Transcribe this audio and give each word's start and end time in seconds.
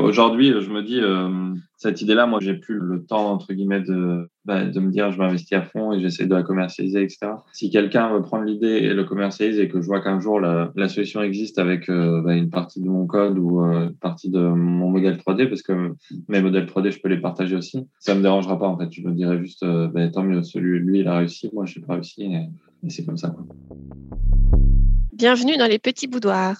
Aujourd'hui, 0.00 0.52
je 0.60 0.70
me 0.70 0.82
dis, 0.82 0.98
euh, 0.98 1.54
cette 1.76 2.00
idée-là, 2.00 2.26
moi, 2.26 2.38
j'ai 2.40 2.54
plus 2.54 2.78
le 2.78 3.04
temps, 3.04 3.30
entre 3.32 3.52
guillemets, 3.52 3.82
de, 3.82 4.28
bah, 4.44 4.64
de 4.64 4.80
me 4.80 4.90
dire, 4.90 5.12
je 5.12 5.18
m'investis 5.18 5.52
à 5.58 5.62
fond 5.62 5.92
et 5.92 6.00
j'essaie 6.00 6.26
de 6.26 6.34
la 6.34 6.42
commercialiser, 6.42 7.02
etc. 7.02 7.32
Si 7.52 7.70
quelqu'un 7.70 8.12
veut 8.12 8.22
prendre 8.22 8.44
l'idée 8.44 8.66
et 8.66 8.94
le 8.94 9.04
commercialiser 9.04 9.62
et 9.62 9.68
que 9.68 9.80
je 9.80 9.86
vois 9.86 10.00
qu'un 10.00 10.18
jour 10.18 10.40
la, 10.40 10.72
la, 10.74 10.88
solution 10.88 11.22
existe 11.22 11.58
avec 11.58 11.88
euh, 11.88 12.22
bah, 12.22 12.34
une 12.34 12.50
partie 12.50 12.80
de 12.80 12.88
mon 12.88 13.06
code 13.06 13.38
ou 13.38 13.62
euh, 13.62 13.88
une 13.88 13.96
partie 13.96 14.30
de 14.30 14.40
mon 14.40 14.88
modèle 14.88 15.16
3D, 15.16 15.48
parce 15.48 15.62
que 15.62 15.92
mes 16.28 16.40
modèles 16.40 16.66
3D, 16.66 16.92
je 16.92 17.00
peux 17.00 17.08
les 17.08 17.20
partager 17.20 17.56
aussi, 17.56 17.86
ça 17.98 18.14
me 18.14 18.22
dérangera 18.22 18.58
pas, 18.58 18.68
en 18.68 18.78
fait. 18.78 18.88
Je 18.90 19.02
me 19.02 19.12
dirais 19.12 19.38
juste, 19.38 19.64
bah, 19.64 20.08
tant 20.08 20.22
mieux, 20.22 20.42
celui, 20.42 20.78
lui, 20.78 21.00
il 21.00 21.08
a 21.08 21.18
réussi, 21.18 21.50
moi, 21.52 21.66
je 21.66 21.78
n'ai 21.78 21.84
pas 21.84 21.94
réussi 21.94 22.22
et, 22.22 22.48
et 22.86 22.90
c'est 22.90 23.04
comme 23.04 23.18
ça. 23.18 23.28
Quoi. 23.28 23.44
Bienvenue 25.12 25.58
dans 25.58 25.68
les 25.68 25.78
petits 25.78 26.06
boudoirs. 26.06 26.56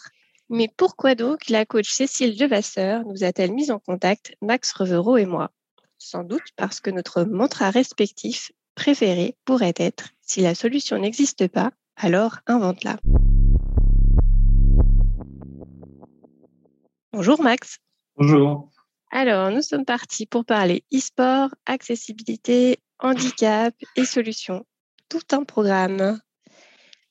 Mais 0.52 0.68
pourquoi 0.76 1.14
donc 1.14 1.48
la 1.48 1.64
coach 1.64 1.88
Cécile 1.88 2.36
Devasseur 2.36 3.04
nous 3.04 3.22
a-t-elle 3.22 3.52
mis 3.52 3.70
en 3.70 3.78
contact, 3.78 4.34
Max 4.42 4.72
Revero 4.72 5.16
et 5.16 5.24
moi? 5.24 5.52
Sans 5.96 6.24
doute 6.24 6.42
parce 6.56 6.80
que 6.80 6.90
notre 6.90 7.22
mantra 7.22 7.70
respectif 7.70 8.50
préféré 8.74 9.36
pourrait 9.44 9.74
être 9.76 10.08
si 10.20 10.40
la 10.40 10.56
solution 10.56 10.98
n'existe 10.98 11.46
pas, 11.46 11.70
alors 11.94 12.38
invente-la. 12.48 12.98
Bonjour 17.12 17.40
Max. 17.40 17.78
Bonjour. 18.16 18.68
Alors, 19.12 19.52
nous 19.52 19.62
sommes 19.62 19.84
partis 19.84 20.26
pour 20.26 20.44
parler 20.44 20.82
e-sport, 20.92 21.50
accessibilité, 21.64 22.80
handicap 22.98 23.72
et 23.94 24.04
solutions. 24.04 24.66
Tout 25.08 25.22
un 25.30 25.44
programme. 25.44 26.18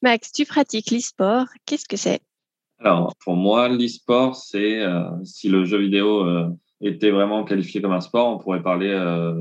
Max, 0.02 0.34
tu 0.34 0.46
pratiques 0.46 0.91
l'e-sport. 0.91 1.46
Qu'est-ce 1.66 1.88
que 1.88 1.98
c'est? 1.98 2.21
Alors, 2.82 3.14
pour 3.24 3.36
moi, 3.36 3.68
l'e-sport, 3.68 4.36
c'est 4.36 4.82
euh, 4.82 5.04
si 5.24 5.50
le 5.50 5.66
jeu 5.66 5.80
vidéo 5.80 6.26
euh, 6.26 6.48
était 6.82 7.12
vraiment 7.12 7.44
qualifié 7.44 7.82
comme 7.82 7.92
un 7.92 8.00
sport, 8.00 8.34
on 8.34 8.38
pourrait 8.38 8.64
parler 8.64 8.90
euh, 8.90 9.34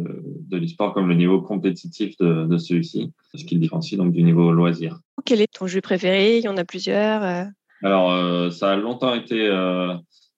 de 0.48 0.56
l'e-sport 0.56 0.92
comme 0.92 1.08
le 1.08 1.14
niveau 1.14 1.40
compétitif 1.40 2.16
de, 2.18 2.46
de 2.46 2.58
celui-ci, 2.58 3.12
ce 3.34 3.44
qui 3.44 3.54
le 3.54 3.60
différencie 3.60 3.96
donc 3.96 4.12
du 4.12 4.24
niveau 4.24 4.50
loisir. 4.50 4.98
Quel 5.24 5.40
est 5.40 5.52
ton 5.52 5.68
jeu 5.68 5.80
préféré? 5.80 6.38
Il 6.38 6.44
y 6.44 6.48
en 6.48 6.56
a 6.56 6.64
plusieurs. 6.64 7.48
Alors, 7.84 8.52
ça 8.52 8.72
a 8.72 8.76
longtemps 8.76 9.14
été 9.14 9.48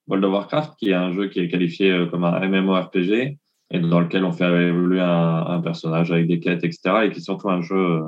World 0.07 0.25
of 0.25 0.33
Warcraft, 0.33 0.73
qui 0.79 0.91
est 0.91 0.95
un 0.95 1.13
jeu 1.15 1.29
qui 1.29 1.41
est 1.41 1.49
qualifié 1.49 2.07
comme 2.11 2.25
un 2.25 2.47
MMORPG 2.47 3.39
et 3.73 3.79
dans 3.79 4.01
lequel 4.01 4.25
on 4.25 4.33
fait 4.33 4.45
évoluer 4.45 5.01
un, 5.01 5.47
un 5.47 5.61
personnage 5.63 6.11
avec 6.11 6.27
des 6.27 6.41
quêtes, 6.41 6.65
etc. 6.65 7.05
et 7.05 7.11
qui 7.11 7.19
est 7.19 7.25
surtout 7.25 7.49
un 7.49 7.63
jeu 7.63 8.01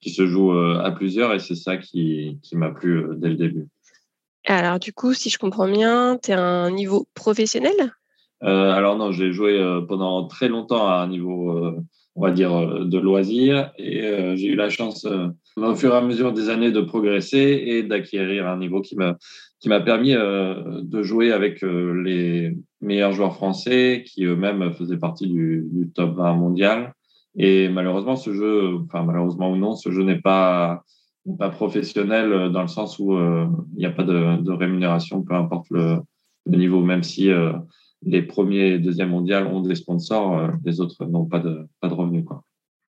qui 0.00 0.10
se 0.10 0.26
joue 0.26 0.50
à 0.52 0.90
plusieurs 0.90 1.32
et 1.32 1.38
c'est 1.38 1.54
ça 1.54 1.76
qui, 1.76 2.40
qui 2.42 2.56
m'a 2.56 2.70
plu 2.70 3.04
dès 3.18 3.28
le 3.28 3.36
début. 3.36 3.68
Alors, 4.46 4.78
du 4.78 4.92
coup, 4.92 5.14
si 5.14 5.30
je 5.30 5.38
comprends 5.38 5.68
bien, 5.68 6.18
tu 6.22 6.30
es 6.30 6.34
à 6.34 6.42
un 6.42 6.70
niveau 6.70 7.06
professionnel? 7.14 7.74
Euh, 8.42 8.72
Alors, 8.72 8.96
non, 8.96 9.12
j'ai 9.12 9.32
joué 9.32 9.58
euh, 9.58 9.80
pendant 9.82 10.26
très 10.26 10.48
longtemps 10.48 10.88
à 10.88 10.94
un 10.94 11.08
niveau, 11.08 11.56
euh, 11.56 11.80
on 12.16 12.22
va 12.22 12.32
dire, 12.32 12.84
de 12.84 12.98
loisir. 12.98 13.70
Et 13.78 14.00
j'ai 14.36 14.48
eu 14.48 14.56
la 14.56 14.68
chance, 14.68 15.06
au 15.56 15.74
fur 15.76 15.94
et 15.94 15.96
à 15.96 16.00
mesure 16.00 16.32
des 16.32 16.48
années, 16.48 16.72
de 16.72 16.80
progresser 16.80 17.62
et 17.66 17.82
d'acquérir 17.82 18.48
un 18.48 18.58
niveau 18.58 18.80
qui 18.80 18.96
m'a 18.96 19.16
qui 19.60 19.68
m'a 19.68 19.80
permis 19.80 20.12
de 20.12 21.02
jouer 21.04 21.30
avec 21.30 21.62
les 21.62 22.52
meilleurs 22.80 23.12
joueurs 23.12 23.36
français 23.36 24.02
qui 24.04 24.24
eux-mêmes 24.24 24.72
faisaient 24.72 24.98
partie 24.98 25.28
du, 25.28 25.68
du, 25.70 25.88
top 25.88 26.16
20 26.16 26.34
mondial. 26.34 26.94
Et 27.36 27.68
malheureusement, 27.68 28.16
ce 28.16 28.34
jeu, 28.34 28.74
enfin 28.84 29.04
malheureusement 29.04 29.52
ou 29.52 29.56
non, 29.56 29.76
ce 29.76 29.92
jeu 29.92 30.02
n'est 30.02 30.20
pas 30.20 30.82
pas 31.38 31.50
professionnel 31.50 32.32
euh, 32.32 32.48
dans 32.48 32.62
le 32.62 32.68
sens 32.68 32.98
où 32.98 33.14
euh, 33.14 33.46
il 33.74 33.78
n'y 33.78 33.86
a 33.86 33.90
pas 33.90 34.04
de, 34.04 34.40
de, 34.42 34.52
rémunération, 34.52 35.22
peu 35.22 35.34
importe 35.34 35.66
le, 35.70 35.98
le 36.46 36.58
niveau, 36.58 36.82
même 36.82 37.02
si 37.02 37.30
euh, 37.30 37.52
les 38.02 38.22
premiers 38.22 38.72
et 38.72 38.78
deuxièmes 38.78 39.10
mondiales 39.10 39.46
ont 39.46 39.60
des 39.60 39.74
sponsors, 39.74 40.50
les 40.64 40.80
autres 40.80 41.04
n'ont 41.04 41.26
pas 41.26 41.38
de, 41.38 41.66
pas 41.80 41.88
de 41.88 41.94
revenus. 41.94 42.24
Quoi. 42.24 42.42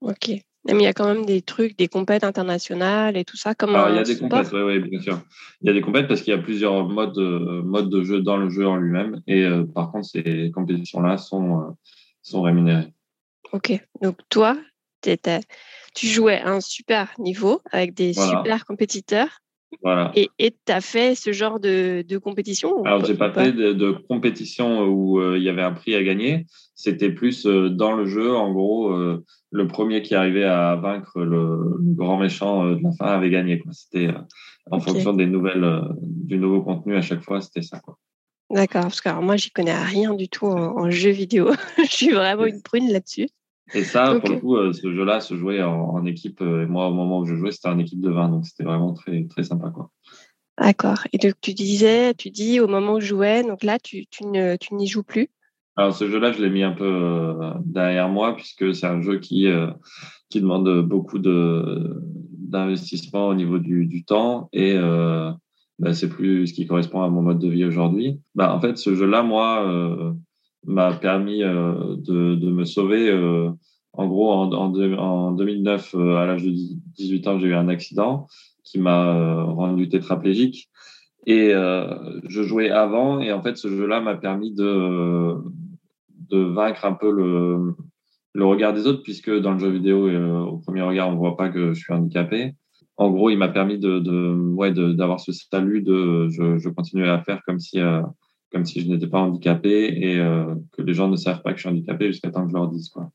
Ok. 0.01 0.29
Mais 0.65 0.73
il 0.73 0.81
y 0.81 0.87
a 0.87 0.93
quand 0.93 1.11
même 1.11 1.25
des 1.25 1.41
trucs, 1.41 1.77
des 1.77 1.87
compètes 1.87 2.25
internationales 2.25 3.15
et 3.15 3.23
tout 3.23 3.37
ça. 3.37 3.55
Comme 3.55 3.73
Alors, 3.73 3.89
il 3.89 3.95
y 3.95 3.99
a 3.99 4.03
des 4.03 4.17
compètes, 4.17 4.51
oui, 4.51 4.61
ouais, 4.61 4.79
bien 4.79 5.01
sûr. 5.01 5.19
Il 5.61 5.67
y 5.67 5.69
a 5.71 5.73
des 5.73 5.81
compètes 5.81 6.07
parce 6.07 6.21
qu'il 6.21 6.31
y 6.31 6.37
a 6.37 6.41
plusieurs 6.41 6.87
modes, 6.87 7.17
modes 7.17 7.89
de 7.89 8.03
jeu 8.03 8.21
dans 8.21 8.37
le 8.37 8.49
jeu 8.49 8.67
en 8.67 8.75
lui-même. 8.75 9.21
Et 9.25 9.47
par 9.73 9.89
contre, 9.91 10.09
ces 10.09 10.51
compétitions-là 10.51 11.17
sont, 11.17 11.77
sont 12.21 12.41
rémunérées. 12.41 12.93
Ok. 13.53 13.81
Donc, 14.01 14.17
toi, 14.29 14.57
tu 15.01 15.09
étais 15.09 15.39
tu 15.99 16.07
jouais 16.07 16.39
à 16.39 16.51
un 16.51 16.61
super 16.61 17.13
niveau 17.19 17.61
avec 17.71 17.93
des 17.93 18.13
super 18.13 18.65
compétiteurs. 18.65 19.41
Voilà. 19.83 20.11
Et 20.15 20.29
tu 20.39 20.71
as 20.71 20.79
fait 20.79 21.13
ce 21.13 21.33
genre 21.33 21.59
de, 21.59 22.05
de 22.07 22.17
compétition 22.17 22.83
Alors, 22.85 23.03
j'ai 23.05 23.15
pas, 23.15 23.29
pas 23.29 23.43
fait 23.43 23.51
de, 23.51 23.73
de, 23.73 23.91
compétition 23.91 24.85
où 24.85 25.19
euh, 25.19 25.37
il 25.37 25.43
y 25.43 25.49
avait 25.49 25.61
un 25.61 25.73
prix 25.73 25.93
à 25.95 26.03
gagner. 26.03 26.47
C'était 26.73 27.11
plus 27.11 27.45
euh, 27.45 27.69
dans 27.69 27.91
le 27.93 28.05
jeu. 28.05 28.33
En 28.33 28.51
gros, 28.53 28.93
euh, 28.93 29.23
le 29.51 29.67
premier 29.67 30.01
qui 30.01 30.15
arrivait 30.15 30.45
à 30.45 30.75
vaincre 30.77 31.19
le, 31.19 31.75
grand 31.95 32.17
méchant 32.17 32.65
de 32.65 32.79
la 32.81 32.91
fin 32.93 33.07
avait 33.07 33.29
gagné. 33.29 33.61
C'était 33.71 34.09
en 34.71 34.79
fonction 34.79 35.13
des 35.13 35.27
nouvelles, 35.27 35.83
du 36.01 36.37
nouveau 36.39 36.61
contenu 36.61 36.95
à 36.95 37.01
chaque 37.01 37.21
fois. 37.21 37.41
C'était 37.41 37.61
ça. 37.61 37.81
D'accord. 38.49 38.83
Parce 38.83 39.01
que 39.01 39.09
alors, 39.09 39.21
moi, 39.21 39.35
j'y 39.35 39.51
connais 39.51 39.77
rien 39.77 40.15
du 40.15 40.29
tout 40.29 40.47
en, 40.47 40.79
en 40.79 40.89
jeu 40.89 41.11
vidéo. 41.11 41.51
Je 41.77 41.91
suis 41.91 42.11
vraiment 42.11 42.45
une 42.45 42.61
prune 42.61 42.89
là-dessus. 42.89 43.27
Et 43.73 43.83
ça, 43.83 44.19
pour 44.19 44.29
le 44.29 44.39
coup, 44.39 44.55
euh, 44.55 44.73
ce 44.73 44.93
jeu-là 44.93 45.19
se 45.19 45.35
jouait 45.35 45.61
en, 45.61 46.05
équipe. 46.05 46.41
Euh, 46.41 46.63
et 46.63 46.65
moi, 46.65 46.87
au 46.87 46.93
moment 46.93 47.19
où 47.19 47.25
je 47.25 47.35
jouais, 47.35 47.51
c'était 47.51 47.69
en 47.69 47.79
équipe 47.79 48.01
de 48.01 48.09
20. 48.09 48.29
Donc, 48.29 48.45
c'était 48.45 48.63
vraiment 48.63 48.93
très, 48.93 49.25
très 49.25 49.43
sympa. 49.43 49.69
Quoi. 49.69 49.91
D'accord. 50.59 50.99
Et 51.13 51.17
donc, 51.17 51.33
tu 51.41 51.53
disais, 51.53 52.13
tu 52.15 52.29
dis 52.29 52.59
au 52.59 52.67
moment 52.67 52.93
où 52.93 52.99
je 52.99 53.07
jouais, 53.07 53.43
donc 53.43 53.63
là, 53.63 53.77
tu, 53.79 54.05
tu, 54.07 54.25
ne, 54.25 54.55
tu 54.55 54.73
n'y 54.75 54.87
joues 54.87 55.03
plus? 55.03 55.29
Alors, 55.75 55.93
ce 55.93 56.09
jeu-là, 56.09 56.31
je 56.31 56.41
l'ai 56.41 56.49
mis 56.49 56.63
un 56.63 56.73
peu 56.73 56.83
euh, 56.83 57.53
derrière 57.63 58.09
moi, 58.09 58.35
puisque 58.35 58.73
c'est 58.75 58.87
un 58.87 59.01
jeu 59.01 59.19
qui, 59.19 59.47
qui 60.29 60.41
demande 60.41 60.81
beaucoup 60.81 61.19
de, 61.19 62.01
d'investissement 62.33 63.27
au 63.27 63.35
niveau 63.35 63.59
du, 63.59 63.85
du 63.85 64.03
temps. 64.03 64.49
Et 64.51 64.75
bah, 65.77 65.93
c'est 65.93 66.09
plus 66.09 66.47
ce 66.47 66.53
qui 66.53 66.67
correspond 66.67 67.01
à 67.01 67.09
mon 67.09 67.21
mode 67.21 67.39
de 67.39 67.47
vie 67.47 67.63
aujourd'hui. 67.63 68.19
Bah, 68.35 68.53
en 68.53 68.59
fait, 68.59 68.77
ce 68.77 68.95
jeu-là, 68.95 69.23
moi 69.23 70.13
m'a 70.65 70.93
permis 70.93 71.43
euh, 71.43 71.95
de, 71.97 72.35
de, 72.35 72.49
me 72.49 72.65
sauver. 72.65 73.09
Euh, 73.09 73.49
en 73.93 74.07
gros, 74.07 74.31
en, 74.31 74.51
en, 74.53 74.73
en 74.73 75.31
2009, 75.31 75.95
euh, 75.95 76.15
à 76.17 76.25
l'âge 76.25 76.43
de 76.43 76.51
18 76.51 77.27
ans, 77.27 77.39
j'ai 77.39 77.47
eu 77.47 77.55
un 77.55 77.69
accident 77.69 78.27
qui 78.63 78.79
m'a 78.79 79.43
rendu 79.43 79.89
tétraplégique. 79.89 80.69
Et 81.25 81.51
je 81.51 82.43
jouais 82.43 82.69
avant, 82.69 83.19
et 83.19 83.31
en 83.33 83.41
fait, 83.41 83.57
ce 83.57 83.67
jeu-là 83.67 83.99
m'a 83.99 84.15
permis 84.15 84.53
de, 84.53 85.35
de 86.29 86.37
vaincre 86.39 86.85
un 86.85 86.93
peu 86.93 87.11
le, 87.11 87.75
le 88.33 88.45
regard 88.45 88.73
des 88.73 88.87
autres, 88.87 89.03
puisque 89.03 89.29
dans 89.29 89.53
le 89.53 89.59
jeu 89.59 89.69
vidéo, 89.69 90.07
au 90.47 90.57
premier 90.57 90.81
regard, 90.81 91.09
on 91.09 91.15
voit 91.15 91.35
pas 91.35 91.49
que 91.49 91.73
je 91.73 91.79
suis 91.79 91.93
handicapé. 91.93 92.53
En 92.95 93.09
gros, 93.11 93.29
il 93.29 93.37
m'a 93.37 93.49
permis 93.49 93.77
de, 93.77 93.99
de 93.99 94.35
ouais, 94.53 94.71
d'avoir 94.71 95.19
ce 95.19 95.31
salut 95.31 95.81
de 95.81 96.29
je, 96.29 96.57
je 96.57 96.69
continuais 96.69 97.09
à 97.09 97.21
faire 97.21 97.41
comme 97.45 97.59
si 97.59 97.79
comme 98.51 98.65
si 98.65 98.81
je 98.81 98.87
n'étais 98.87 99.07
pas 99.07 99.19
handicapé 99.19 99.93
et 100.01 100.19
euh, 100.19 100.55
que 100.71 100.81
les 100.81 100.93
gens 100.93 101.07
ne 101.07 101.15
savent 101.15 101.41
pas 101.41 101.51
que 101.51 101.57
je 101.57 101.61
suis 101.61 101.69
handicapé 101.69 102.07
jusqu'à 102.07 102.31
temps 102.31 102.43
que 102.43 102.49
je 102.49 102.55
leur 102.55 102.69
dise. 102.69 102.89
Quoi. 102.89 103.11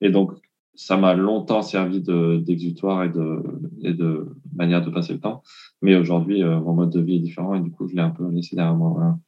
Et 0.00 0.10
donc, 0.10 0.32
ça 0.74 0.96
m'a 0.96 1.14
longtemps 1.14 1.62
servi 1.62 2.00
d'exutoire 2.00 3.04
et, 3.04 3.08
de, 3.08 3.42
et 3.82 3.92
de 3.92 4.26
manière 4.54 4.84
de 4.84 4.90
passer 4.90 5.12
le 5.12 5.20
temps. 5.20 5.42
Mais 5.82 5.94
aujourd'hui, 5.94 6.42
euh, 6.42 6.60
mon 6.60 6.72
mode 6.72 6.90
de 6.90 7.00
vie 7.00 7.16
est 7.16 7.20
différent 7.20 7.54
et 7.54 7.60
du 7.60 7.70
coup, 7.70 7.86
je 7.88 7.94
l'ai 7.94 8.02
un 8.02 8.10
peu 8.10 8.28
laissé 8.30 8.56
derrière 8.56 8.74
moi. 8.74 8.90
Voilà. 8.94 9.18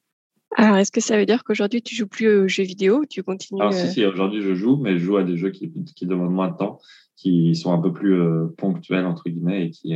Alors, 0.57 0.77
est-ce 0.79 0.91
que 0.91 1.01
ça 1.01 1.19
veut 1.19 1.27
dire 1.27 1.45
qu'aujourd'hui, 1.45 1.83
tu 1.83 1.95
joues 1.95 2.07
plus 2.07 2.29
aux 2.29 2.49
jeux 2.49 2.65
vidéo 2.65 3.01
ou 3.01 3.07
tu 3.07 3.23
continues 3.23 3.61
Alors, 3.61 3.75
si, 3.75 3.89
si, 3.89 4.05
aujourd'hui, 4.05 4.41
je 4.41 4.55
joue, 4.55 4.77
mais 4.77 4.99
je 4.99 5.05
joue 5.05 5.19
à 5.19 5.23
des 5.23 5.37
jeux 5.37 5.51
qui, 5.51 5.71
qui 5.71 6.07
demandent 6.07 6.33
moins 6.33 6.49
de 6.49 6.57
temps, 6.57 6.81
qui 7.15 7.55
sont 7.55 7.73
un 7.73 7.79
peu 7.79 7.93
plus 7.93 8.15
euh, 8.15 8.47
ponctuels, 8.57 9.05
entre 9.05 9.29
guillemets, 9.29 9.67
et 9.67 9.71
qui... 9.71 9.95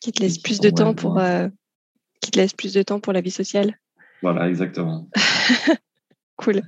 qui 0.00 0.12
te 0.12 0.22
laissent 0.22 0.38
plus 0.38 0.60
de 0.60 0.70
temps 0.70 0.94
pour... 0.94 1.20
qui 2.20 2.30
te 2.30 2.38
laissent 2.38 2.54
plus 2.54 2.72
de 2.72 2.82
temps 2.82 2.98
pour 2.98 3.12
la 3.12 3.20
vie 3.20 3.30
sociale? 3.30 3.78
Voilà, 4.22 4.48
exactement. 4.48 5.08
cool. 6.36 6.62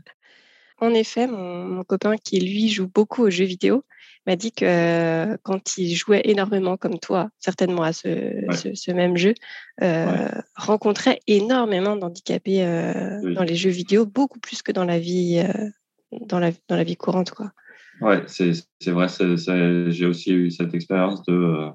En 0.78 0.92
effet, 0.92 1.26
mon, 1.26 1.82
copain 1.84 2.16
qui, 2.16 2.38
lui, 2.38 2.68
joue 2.68 2.88
beaucoup 2.88 3.22
aux 3.22 3.30
jeux 3.30 3.46
vidéo, 3.46 3.84
m'a 4.26 4.36
dit 4.36 4.52
que 4.52 4.64
euh, 4.64 5.36
quand 5.42 5.78
il 5.78 5.94
jouait 5.94 6.20
énormément 6.24 6.76
comme 6.76 6.98
toi, 6.98 7.30
certainement 7.38 7.82
à 7.82 7.92
ce, 7.92 8.92
même 8.92 9.16
jeu, 9.16 9.32
euh, 9.82 10.28
rencontrait 10.54 11.20
énormément 11.26 11.96
d'handicapés 11.96 12.64
euh, 12.64 13.32
dans 13.34 13.44
les 13.44 13.56
jeux 13.56 13.70
vidéo, 13.70 14.04
beaucoup 14.04 14.38
plus 14.38 14.62
que 14.62 14.72
dans 14.72 14.84
la 14.84 14.98
vie, 14.98 15.42
dans 16.12 16.38
la, 16.38 16.50
dans 16.68 16.76
la 16.76 16.84
vie 16.84 16.96
courante. 16.96 17.30
Quoi. 17.30 17.52
Ouais, 18.02 18.22
c'est 18.26 18.90
vrai, 18.90 19.06
j'ai 19.08 20.06
aussi 20.06 20.32
eu 20.32 20.50
cette 20.50 20.74
expérience 20.74 21.22
de 21.22 21.70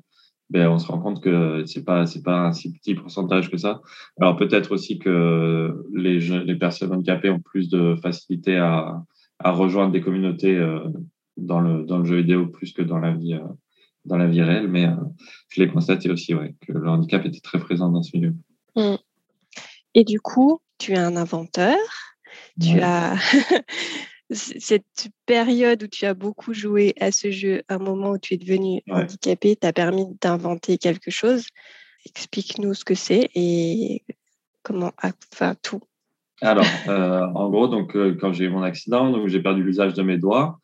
ben, 0.51 0.67
on 0.67 0.79
se 0.79 0.87
rend 0.87 0.99
compte 0.99 1.23
que 1.23 1.63
c'est 1.65 1.85
pas 1.85 2.05
c'est 2.05 2.23
pas 2.23 2.47
un 2.47 2.51
si 2.51 2.73
petit 2.73 2.93
pourcentage 2.93 3.49
que 3.49 3.55
ça. 3.55 3.81
Alors 4.19 4.35
peut-être 4.35 4.73
aussi 4.73 4.99
que 4.99 5.73
les 5.93 6.19
les 6.19 6.55
personnes 6.55 6.91
handicapées 6.91 7.29
ont 7.29 7.39
plus 7.39 7.69
de 7.69 7.95
facilité 7.95 8.57
à, 8.57 9.01
à 9.39 9.51
rejoindre 9.51 9.93
des 9.93 10.01
communautés 10.01 10.57
euh, 10.57 10.81
dans 11.37 11.61
le 11.61 11.85
dans 11.85 11.99
le 11.99 12.05
jeu 12.05 12.17
vidéo 12.17 12.47
plus 12.47 12.73
que 12.73 12.81
dans 12.81 12.99
la 12.99 13.13
vie 13.13 13.35
euh, 13.35 13.47
dans 14.03 14.17
la 14.17 14.27
vie 14.27 14.41
réelle, 14.41 14.67
mais 14.67 14.87
euh, 14.87 14.95
je 15.47 15.61
l'ai 15.61 15.69
constaté 15.69 16.11
aussi 16.11 16.35
ouais, 16.35 16.53
que 16.67 16.73
le 16.73 16.89
handicap 16.89 17.25
était 17.25 17.39
très 17.39 17.59
présent 17.59 17.89
dans 17.89 18.03
ce 18.03 18.17
milieu. 18.17 18.35
Mmh. 18.75 18.95
Et 19.93 20.03
du 20.03 20.19
coup, 20.19 20.59
tu 20.79 20.93
es 20.93 20.97
un 20.97 21.15
inventeur. 21.15 21.77
Tu 22.59 22.81
as 22.81 23.15
cette 24.31 25.09
période 25.25 25.83
où 25.83 25.87
tu 25.87 26.05
as 26.05 26.13
beaucoup 26.13 26.53
joué 26.53 26.93
à 26.99 27.11
ce 27.11 27.31
jeu, 27.31 27.61
un 27.69 27.77
moment 27.77 28.11
où 28.11 28.17
tu 28.17 28.33
es 28.35 28.37
devenu 28.37 28.81
handicapé, 28.89 29.55
t'a 29.55 29.73
permis 29.73 30.05
d'inventer 30.21 30.77
quelque 30.77 31.11
chose. 31.11 31.47
Explique-nous 32.05 32.73
ce 32.73 32.85
que 32.85 32.95
c'est 32.95 33.29
et 33.35 34.03
comment, 34.63 34.91
enfin 35.03 35.55
tout. 35.61 35.81
Alors, 36.41 36.65
euh, 36.87 37.27
en 37.35 37.49
gros, 37.49 37.67
donc 37.67 37.95
euh, 37.95 38.17
quand 38.19 38.33
j'ai 38.33 38.45
eu 38.45 38.49
mon 38.49 38.63
accident, 38.63 39.11
donc 39.11 39.27
j'ai 39.27 39.41
perdu 39.41 39.63
l'usage 39.63 39.93
de 39.93 40.01
mes 40.01 40.17
doigts 40.17 40.57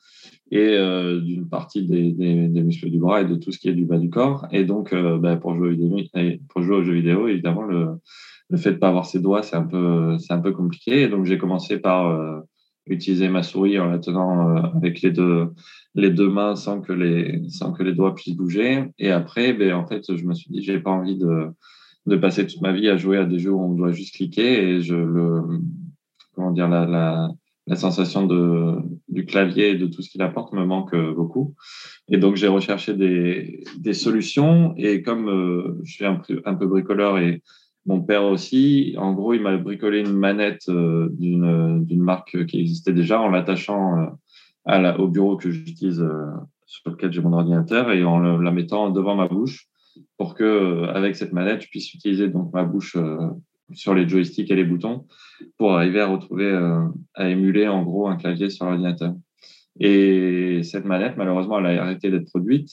et 0.50 0.60
euh, 0.60 1.20
d'une 1.20 1.48
partie 1.48 1.86
des, 1.86 2.12
des, 2.14 2.64
muscles 2.64 2.90
du 2.90 2.98
bras 2.98 3.22
et 3.22 3.26
de 3.26 3.36
tout 3.36 3.52
ce 3.52 3.60
qui 3.60 3.70
est 3.70 3.74
du 3.74 3.86
bas 3.86 4.00
du 4.00 4.10
corps. 4.10 4.48
Et 4.52 4.64
donc, 4.64 4.94
ben, 4.94 5.38
pour, 5.38 5.56
jouer 5.56 5.78
pour 6.50 6.62
jouer 6.64 6.78
aux 6.78 6.84
jeux 6.84 6.94
vidéo, 6.94 7.28
évidemment, 7.28 7.64
le, 7.64 7.90
le 8.50 8.58
fait 8.58 8.72
de 8.72 8.78
pas 8.78 8.88
avoir 8.88 9.06
ses 9.06 9.20
doigts, 9.20 9.44
c'est 9.44 9.58
un 9.58 9.66
peu, 9.66 10.18
c'est 10.20 10.34
un 10.34 10.40
peu 10.40 10.54
compliqué. 10.54 11.04
Et 11.04 11.08
donc, 11.10 11.26
j'ai 11.26 11.38
commencé 11.38 11.78
par 11.78 12.44
utiliser 12.90 13.30
ma 13.30 13.44
souris 13.44 13.80
en 13.80 13.88
la 13.88 14.00
tenant 14.00 14.56
avec 14.76 15.02
les 15.02 15.12
deux, 15.12 15.48
les 15.96 16.10
deux 16.10 16.30
mains 16.30 16.56
sans 16.56 16.82
que 16.82 16.94
les, 16.94 17.42
sans 17.50 17.74
que 17.74 17.84
les 17.84 17.94
doigts 17.94 18.16
puissent 18.16 18.36
bouger. 18.36 18.86
Et 19.00 19.12
après, 19.12 19.54
ben, 19.54 19.74
en 19.74 19.86
fait, 19.86 20.16
je 20.16 20.26
me 20.26 20.34
suis 20.34 20.52
dit, 20.52 20.64
j'ai 20.64 20.80
pas 20.80 20.92
envie 20.92 21.18
de 21.18 21.48
de 22.08 22.16
passer 22.16 22.48
toute 22.48 22.62
ma 22.62 22.72
vie 22.72 22.88
à 22.88 22.96
jouer 22.96 23.18
à 23.18 23.26
des 23.26 23.38
jeux 23.38 23.52
où 23.52 23.62
on 23.62 23.74
doit 23.74 23.92
juste 23.92 24.16
cliquer. 24.16 24.70
Et 24.70 24.82
je 24.82 24.96
le 24.96 25.42
comment 26.34 26.52
dire 26.52 26.70
la, 26.70 26.86
la, 26.86 27.30
la 27.68 27.76
sensation 27.76 28.26
de 28.26 28.76
du 29.10 29.26
clavier 29.26 29.72
et 29.72 29.76
de 29.76 29.88
tout 29.88 30.02
ce 30.02 30.10
qu'il 30.10 30.22
apporte 30.22 30.54
me 30.54 30.66
manque 30.66 30.96
beaucoup. 31.16 31.56
Et 32.08 32.18
donc 32.18 32.36
j'ai 32.36 32.48
recherché 32.48 32.94
des, 32.94 33.64
des 33.78 33.94
solutions. 33.94 34.74
Et 34.78 35.02
comme 35.02 35.28
euh, 35.30 35.80
je 35.84 35.94
suis 35.94 36.06
un, 36.06 36.22
un, 36.46 36.56
peu 36.56 36.68
bricoleur 36.68 37.18
et 37.20 37.42
mon 37.88 38.02
père 38.02 38.26
aussi 38.26 38.96
en 38.98 39.14
gros 39.14 39.34
il 39.34 39.42
m'a 39.42 39.58
bricolé 39.58 40.00
une 40.02 40.14
manette 40.14 40.70
euh, 40.70 41.10
d'une 41.12 42.04
marque 42.04 42.46
qui 42.46 42.60
existait 42.60 42.94
déjà 42.94 43.20
en 43.20 43.30
l'attachant 43.30 44.00
euh, 44.00 44.06
la, 44.66 45.00
au 45.00 45.08
bureau 45.08 45.38
que 45.38 45.50
j'utilise 45.50 46.06
sur 46.66 46.92
lequel 46.92 47.12
j'ai 47.12 47.22
mon 47.22 47.34
ordinateur 47.34 47.92
et 47.92 48.04
en 48.04 48.20
la 48.20 48.52
mettant 48.52 48.90
devant 48.92 49.16
ma 49.16 49.28
bouche 49.28 49.68
pour 50.18 50.36
que 50.36 50.44
euh, 50.44 50.94
avec 50.94 51.16
cette 51.16 51.34
manette, 51.34 51.62
je 51.62 51.70
puisse 51.70 51.94
utiliser 51.94 52.28
donc 52.30 52.54
ma 52.54 52.64
bouche 52.64 52.96
euh, 52.96 53.30
sur 53.74 53.94
les 53.94 54.08
joysticks 54.08 54.50
et 54.50 54.56
les 54.56 54.64
boutons 54.64 55.06
pour 55.58 55.74
arriver 55.74 56.02
à 56.02 56.08
retrouver, 56.08 56.46
euh, 56.46 56.86
à 57.14 57.30
émuler 57.30 57.68
en 57.68 57.84
gros 57.84 58.08
un 58.08 58.16
clavier 58.16 58.50
sur 58.50 58.66
l'ordinateur. 58.66 59.14
Et 59.80 60.62
cette 60.64 60.86
manette, 60.86 61.18
malheureusement, 61.18 61.60
elle 61.60 61.78
a 61.78 61.84
arrêté 61.84 62.10
d'être 62.10 62.30
produite. 62.30 62.70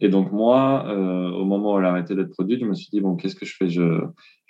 Et 0.00 0.08
donc 0.08 0.32
moi, 0.32 0.92
au 0.92 1.44
moment 1.44 1.74
où 1.74 1.78
elle 1.78 1.84
a 1.84 1.90
arrêté 1.90 2.14
d'être 2.14 2.30
produite, 2.30 2.60
je 2.60 2.64
me 2.64 2.74
suis 2.74 2.88
dit 2.90 3.00
bon, 3.00 3.16
qu'est-ce 3.16 3.36
que 3.36 3.46
je 3.46 3.54
fais? 3.56 3.68
Je, 3.68 3.82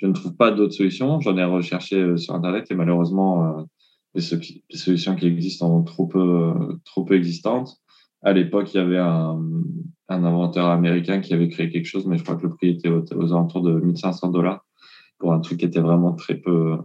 ne 0.02 0.12
trouve 0.12 0.34
pas 0.36 0.50
d'autres 0.50 0.72
solutions. 0.72 1.20
J'en 1.20 1.36
ai 1.36 1.44
recherché 1.44 2.16
sur 2.16 2.34
Internet 2.34 2.70
et 2.70 2.74
malheureusement, 2.74 3.66
les, 4.14 4.22
solutions 4.22 5.16
qui 5.16 5.26
existent 5.26 5.66
sont 5.66 5.82
trop 5.82 6.06
peu, 6.06 6.54
trop 6.84 7.04
peu 7.04 7.14
existantes. 7.14 7.76
À 8.22 8.32
l'époque, 8.32 8.72
il 8.72 8.78
y 8.78 8.80
avait 8.80 8.98
un, 8.98 9.38
inventeur 10.08 10.66
américain 10.66 11.20
qui 11.20 11.34
avait 11.34 11.48
créé 11.48 11.68
quelque 11.70 11.86
chose, 11.86 12.06
mais 12.06 12.16
je 12.16 12.24
crois 12.24 12.36
que 12.36 12.46
le 12.46 12.54
prix 12.54 12.70
était 12.70 12.88
aux, 12.88 13.32
alentours 13.32 13.62
de 13.62 13.72
1500 13.72 14.30
dollars 14.30 14.64
pour 15.18 15.32
un 15.32 15.40
truc 15.40 15.58
qui 15.58 15.66
était 15.66 15.80
vraiment 15.80 16.14
très 16.14 16.36
peu, 16.36 16.78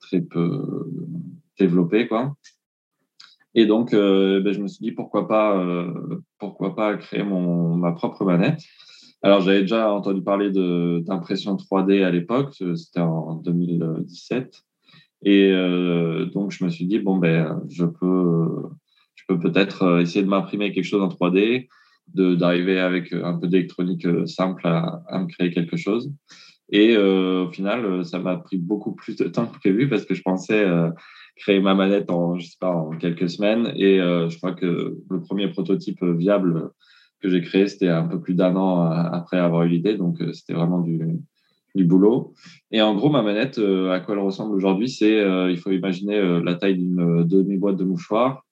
très 0.00 0.20
peu 0.20 0.88
développé, 1.58 2.06
quoi. 2.06 2.34
Et 3.54 3.66
donc, 3.66 3.92
euh, 3.92 4.40
ben, 4.40 4.52
je 4.52 4.60
me 4.60 4.68
suis 4.68 4.82
dit 4.82 4.92
pourquoi 4.92 5.26
pas, 5.26 5.58
euh, 5.58 6.22
pourquoi 6.38 6.76
pas 6.76 6.96
créer 6.96 7.22
mon, 7.22 7.76
ma 7.76 7.92
propre 7.92 8.24
manette. 8.24 8.60
Alors, 9.22 9.40
j'avais 9.40 9.62
déjà 9.62 9.92
entendu 9.92 10.22
parler 10.22 10.50
d'impression 10.50 11.56
3D 11.56 12.02
à 12.04 12.10
l'époque, 12.10 12.54
c'était 12.74 13.00
en 13.00 13.34
2017. 13.34 14.62
Et 15.24 15.50
euh, 15.52 16.24
donc, 16.26 16.52
je 16.52 16.64
me 16.64 16.70
suis 16.70 16.86
dit, 16.86 16.98
bon, 17.00 17.18
ben, 17.18 17.60
je 17.68 17.84
peux, 17.84 18.62
je 19.14 19.24
peux 19.28 19.38
peut-être 19.38 20.00
essayer 20.00 20.22
de 20.22 20.28
m'imprimer 20.28 20.72
quelque 20.72 20.84
chose 20.84 21.02
en 21.02 21.08
3D, 21.08 21.68
d'arriver 22.14 22.78
avec 22.78 23.12
un 23.12 23.34
peu 23.34 23.46
d'électronique 23.46 24.06
euh, 24.06 24.26
simple 24.26 24.66
à, 24.66 25.02
à, 25.08 25.18
me 25.20 25.26
créer 25.26 25.50
quelque 25.50 25.76
chose. 25.76 26.12
Et 26.70 26.96
euh, 26.96 27.46
au 27.46 27.50
final, 27.50 27.84
euh, 27.84 28.04
ça 28.04 28.18
m'a 28.18 28.36
pris 28.36 28.58
beaucoup 28.58 28.94
plus 28.94 29.16
de 29.16 29.24
temps 29.24 29.46
que 29.46 29.58
prévu 29.58 29.88
parce 29.88 30.04
que 30.04 30.14
je 30.14 30.22
pensais 30.22 30.64
euh, 31.40 31.42
créer 31.42 31.60
ma 31.60 31.74
manette 31.74 32.10
en, 32.10 32.38
je 32.38 32.46
sais 32.46 32.56
pas, 32.60 32.70
en 32.70 32.90
quelques 32.90 33.28
semaines. 33.28 33.72
Et 33.76 34.00
euh, 34.00 34.28
je 34.28 34.36
crois 34.36 34.52
que 34.52 34.98
le 35.08 35.20
premier 35.20 35.48
prototype 35.48 36.02
viable 36.04 36.70
que 37.20 37.28
j'ai 37.28 37.42
créé, 37.42 37.66
c'était 37.66 37.88
un 37.88 38.06
peu 38.06 38.20
plus 38.20 38.34
d'un 38.34 38.56
an 38.56 38.82
après 38.82 39.38
avoir 39.38 39.64
eu 39.64 39.68
l'idée. 39.68 39.96
Donc, 39.96 40.18
c'était 40.32 40.54
vraiment 40.54 40.80
du, 40.80 41.00
du 41.74 41.84
boulot. 41.84 42.32
Et 42.70 42.80
en 42.80 42.94
gros, 42.94 43.10
ma 43.10 43.22
manette, 43.22 43.58
à 43.58 44.00
quoi 44.00 44.14
elle 44.14 44.22
ressemble 44.22 44.54
aujourd'hui, 44.54 44.88
c'est, 44.88 45.18
il 45.50 45.58
faut 45.58 45.70
imaginer 45.70 46.40
la 46.42 46.54
taille 46.54 46.78
d'une 46.78 47.24
demi-boîte 47.24 47.76
de 47.76 47.84
mouchoir 47.84 48.42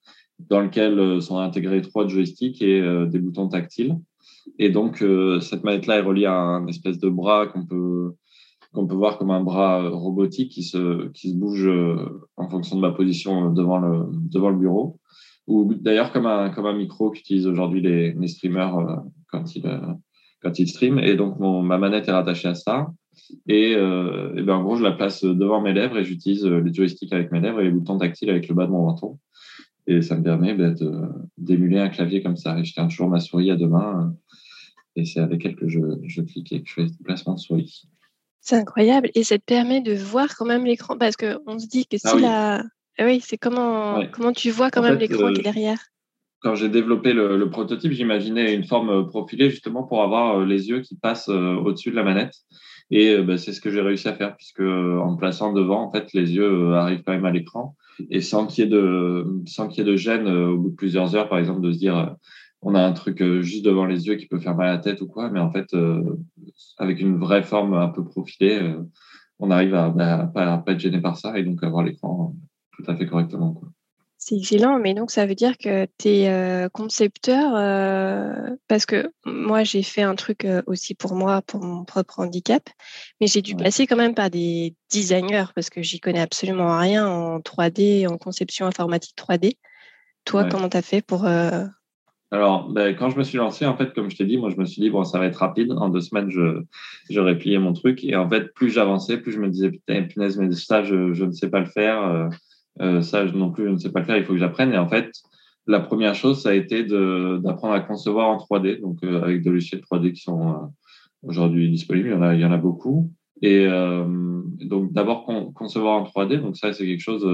dans 0.47 0.61
lequel 0.61 0.97
euh, 0.99 1.19
sont 1.19 1.37
intégrés 1.37 1.81
trois 1.81 2.07
joysticks 2.07 2.61
et 2.61 2.79
euh, 2.79 3.05
des 3.05 3.19
boutons 3.19 3.49
tactiles. 3.49 3.97
Et 4.57 4.69
donc, 4.69 5.01
euh, 5.01 5.39
cette 5.41 5.63
manette-là 5.63 5.97
est 5.97 6.01
reliée 6.01 6.25
à 6.25 6.35
un 6.35 6.67
espèce 6.67 6.97
de 6.97 7.09
bras 7.09 7.47
qu'on 7.47 7.65
peut, 7.65 8.13
qu'on 8.73 8.87
peut 8.87 8.95
voir 8.95 9.17
comme 9.17 9.31
un 9.31 9.43
bras 9.43 9.89
robotique 9.89 10.51
qui 10.51 10.63
se, 10.63 11.07
qui 11.09 11.31
se 11.31 11.35
bouge 11.35 11.69
en 12.37 12.49
fonction 12.49 12.75
de 12.75 12.81
ma 12.81 12.91
position 12.91 13.51
devant 13.51 13.79
le, 13.79 14.05
devant 14.11 14.49
le 14.49 14.57
bureau. 14.57 14.99
Ou 15.47 15.73
d'ailleurs 15.73 16.11
comme 16.11 16.27
un, 16.27 16.51
comme 16.51 16.67
un 16.67 16.77
micro 16.77 17.09
qu'utilisent 17.09 17.47
aujourd'hui 17.47 17.81
les, 17.81 18.13
les 18.13 18.27
streamers 18.27 19.01
quand 19.27 19.55
ils, 19.55 19.63
quand 20.41 20.59
ils 20.59 20.67
streament. 20.67 20.99
Et 20.99 21.15
donc, 21.15 21.39
mon, 21.39 21.61
ma 21.61 21.77
manette 21.77 22.07
est 22.07 22.11
rattachée 22.11 22.49
à 22.49 22.55
ça. 22.55 22.87
Et, 23.47 23.75
euh, 23.75 24.35
et 24.35 24.43
ben 24.43 24.55
en 24.55 24.63
gros, 24.63 24.75
je 24.75 24.83
la 24.83 24.91
place 24.91 25.23
devant 25.23 25.61
mes 25.61 25.73
lèvres 25.73 25.97
et 25.97 26.03
j'utilise 26.03 26.45
les 26.45 26.73
joysticks 26.73 27.11
avec 27.11 27.31
mes 27.31 27.41
lèvres 27.41 27.59
et 27.59 27.65
les 27.65 27.71
boutons 27.71 27.97
tactiles 27.97 28.29
avec 28.29 28.47
le 28.47 28.55
bas 28.55 28.65
de 28.65 28.71
mon 28.71 28.85
menton. 28.85 29.19
Et 29.87 30.01
ça 30.01 30.15
me 30.15 30.23
permet 30.23 30.53
ben, 30.53 30.75
d'émuler 31.37 31.79
un 31.79 31.89
clavier 31.89 32.21
comme 32.21 32.37
ça. 32.37 32.57
Et 32.59 32.63
je 32.63 32.73
tiens 32.73 32.87
toujours 32.87 33.09
ma 33.09 33.19
souris 33.19 33.51
à 33.51 33.55
deux 33.55 33.67
mains. 33.67 34.13
Et 34.95 35.05
c'est 35.05 35.19
avec 35.19 35.45
elle 35.45 35.55
que 35.55 35.67
je, 35.67 35.79
je 36.03 36.21
clique 36.21 36.51
et 36.51 36.61
que 36.61 36.69
je 36.69 36.73
fais 36.73 36.83
le 36.83 37.03
placement 37.03 37.33
de 37.33 37.39
souris. 37.39 37.87
C'est 38.41 38.55
incroyable. 38.55 39.09
Et 39.15 39.23
ça 39.23 39.37
te 39.37 39.43
permet 39.43 39.81
de 39.81 39.93
voir 39.93 40.35
quand 40.37 40.45
même 40.45 40.65
l'écran. 40.65 40.97
Parce 40.97 41.15
qu'on 41.15 41.59
se 41.59 41.67
dit 41.67 41.85
que 41.85 41.97
si 41.97 42.07
ah 42.07 42.15
oui. 42.15 42.21
la. 42.21 42.63
Ah 42.97 43.05
oui, 43.05 43.21
c'est 43.23 43.37
comment, 43.37 44.03
comment 44.11 44.33
tu 44.33 44.49
vois 44.49 44.71
quand 44.71 44.81
même 44.81 44.97
l'écran 44.97 45.31
qui 45.31 45.37
est 45.37 45.39
euh, 45.39 45.43
derrière 45.43 45.79
quand 46.41 46.55
j'ai 46.55 46.69
développé 46.69 47.11
le, 47.11 47.35
le 47.35 47.49
prototype, 47.49 47.91
j'imaginais 47.91 48.55
une 48.55 48.63
forme 48.63 49.09
profilée 49.09 49.49
justement 49.49 49.83
pour 49.83 50.01
avoir 50.03 50.39
euh, 50.39 50.45
les 50.45 50.69
yeux 50.69 50.79
qui 50.79 50.95
passent 50.95 51.27
euh, 51.27 51.55
au-dessus 51.55 51.91
de 51.91 51.97
la 51.97 52.03
manette. 52.03 52.33
Et 52.91 53.17
ben, 53.17 53.37
c'est 53.37 53.51
ce 53.51 53.59
que 53.59 53.69
j'ai 53.69 53.81
réussi 53.81 54.07
à 54.07 54.13
faire 54.13 54.37
puisque 54.37 54.61
en 54.61 55.11
me 55.11 55.17
plaçant 55.17 55.51
devant, 55.51 55.83
en 55.83 55.91
fait, 55.91 56.07
les 56.13 56.33
yeux 56.33 56.73
arrivent 56.73 57.03
quand 57.05 57.11
même 57.11 57.25
à 57.25 57.31
l'écran 57.31 57.75
et 58.09 58.21
sans 58.21 58.47
qu'il 58.47 58.63
y 58.63 58.67
ait 58.67 58.69
de 58.69 59.25
sans 59.45 59.67
qu'il 59.67 59.79
y 59.83 59.87
ait 59.87 59.91
de 59.91 59.97
gêne 59.97 60.27
euh, 60.27 60.49
au 60.49 60.57
bout 60.57 60.69
de 60.69 60.75
plusieurs 60.75 61.15
heures, 61.15 61.29
par 61.29 61.39
exemple, 61.39 61.61
de 61.61 61.71
se 61.71 61.77
dire 61.77 61.97
euh, 61.97 62.05
on 62.61 62.75
a 62.75 62.81
un 62.81 62.91
truc 62.93 63.21
euh, 63.21 63.41
juste 63.41 63.65
devant 63.65 63.85
les 63.85 64.07
yeux 64.07 64.15
qui 64.15 64.27
peut 64.27 64.39
faire 64.39 64.55
mal 64.55 64.69
à 64.69 64.73
la 64.73 64.77
tête 64.79 65.01
ou 65.01 65.07
quoi, 65.07 65.29
mais 65.29 65.39
en 65.39 65.51
fait, 65.51 65.75
avec 66.77 66.99
une 66.99 67.17
vraie 67.17 67.43
forme 67.43 67.73
un 67.73 67.89
peu 67.89 68.03
profilée, 68.03 68.75
on 69.39 69.51
arrive 69.51 69.73
à, 69.75 69.85
à, 69.85 70.27
pas, 70.27 70.57
pas 70.57 70.71
être 70.73 70.79
gêné 70.79 70.99
par 70.99 71.17
ça 71.17 71.37
et 71.37 71.43
donc 71.43 71.63
avoir 71.63 71.83
l'écran 71.83 72.35
tout 72.71 72.83
à 72.89 72.95
fait 72.95 73.07
correctement. 73.07 73.53
Quoi. 73.53 73.69
C'est 74.21 74.35
excellent, 74.35 74.79
mais 74.79 74.93
donc 74.93 75.11
ça 75.11 75.25
veut 75.25 75.33
dire 75.33 75.57
que 75.57 75.87
tu 75.97 76.09
es 76.09 76.29
euh, 76.29 76.67
concepteur 76.67 77.55
euh, 77.55 78.53
parce 78.67 78.85
que 78.85 79.09
moi 79.25 79.63
j'ai 79.63 79.81
fait 79.81 80.01
un 80.01 80.15
truc 80.15 80.43
euh, 80.43 80.61
aussi 80.67 80.93
pour 80.93 81.15
moi, 81.15 81.41
pour 81.41 81.63
mon 81.63 81.85
propre 81.85 82.19
handicap, 82.19 82.69
mais 83.21 83.27
j'ai 83.27 83.41
dû 83.41 83.55
passer 83.55 83.87
quand 83.87 83.95
même 83.95 84.13
par 84.13 84.29
des 84.29 84.75
designers 84.91 85.45
parce 85.55 85.69
que 85.69 85.81
j'y 85.81 86.01
connais 86.01 86.19
absolument 86.19 86.77
rien 86.77 87.07
en 87.07 87.39
3D, 87.39 88.09
en 88.09 88.17
conception 88.17 88.65
informatique 88.65 89.15
3D. 89.17 89.57
Toi, 90.25 90.49
comment 90.49 90.67
tu 90.67 90.77
as 90.77 90.81
fait 90.81 91.01
pour. 91.01 91.25
Alors, 92.31 92.69
ben, 92.69 92.95
quand 92.95 93.09
je 93.09 93.17
me 93.17 93.23
suis 93.23 93.37
lancé, 93.37 93.65
en 93.65 93.75
fait, 93.75 93.93
comme 93.93 94.11
je 94.11 94.15
t'ai 94.15 94.25
dit, 94.25 94.37
moi 94.37 94.49
je 94.49 94.57
me 94.57 94.65
suis 94.65 94.81
dit, 94.81 94.89
bon, 94.89 95.03
ça 95.03 95.17
va 95.17 95.25
être 95.25 95.37
rapide. 95.37 95.71
En 95.71 95.89
deux 95.89 96.01
semaines, 96.01 96.29
je, 96.29 96.61
j'aurais 97.09 97.37
plié 97.37 97.57
mon 97.57 97.73
truc. 97.73 98.03
Et 98.03 98.15
en 98.15 98.29
fait, 98.29 98.53
plus 98.53 98.69
j'avançais, 98.69 99.17
plus 99.17 99.31
je 99.31 99.39
me 99.39 99.49
disais, 99.49 99.71
putain, 99.71 100.03
punaise, 100.03 100.37
mais 100.37 100.51
ça, 100.51 100.83
je, 100.83 101.13
je 101.13 101.25
ne 101.25 101.31
sais 101.31 101.49
pas 101.49 101.59
le 101.59 101.65
faire 101.65 102.29
euh, 102.81 103.01
ça 103.01 103.25
non 103.25 103.51
plus, 103.51 103.65
je 103.65 103.69
ne 103.71 103.77
sais 103.77 103.91
pas 103.91 103.99
le 103.99 104.05
faire, 104.05 104.17
il 104.17 104.23
faut 104.23 104.33
que 104.33 104.39
j'apprenne. 104.39 104.73
Et 104.73 104.77
en 104.77 104.87
fait, 104.87 105.11
la 105.67 105.79
première 105.79 106.15
chose, 106.15 106.41
ça 106.41 106.49
a 106.49 106.53
été 106.53 106.83
d'apprendre 106.83 107.73
à 107.73 107.81
concevoir 107.81 108.29
en 108.29 108.37
3D, 108.37 108.79
donc 108.79 109.03
euh, 109.03 109.21
avec 109.21 109.41
des 109.41 109.49
logiciels 109.49 109.81
3D 109.81 110.13
qui 110.13 110.21
sont 110.21 110.49
euh, 110.49 110.53
aujourd'hui 111.23 111.69
disponibles. 111.69 112.09
Il 112.09 112.13
y 112.13 112.15
en 112.15 112.21
a, 112.21 112.35
il 112.35 112.41
y 112.41 112.45
en 112.45 112.51
a 112.51 112.57
beaucoup. 112.57 113.11
Et 113.41 113.65
donc 113.67 114.91
d'abord 114.91 115.23
concevoir 115.53 116.01
en 116.01 116.03
3D, 116.03 116.41
donc 116.41 116.57
ça 116.57 116.73
c'est 116.73 116.85
quelque 116.85 116.99
chose 116.99 117.25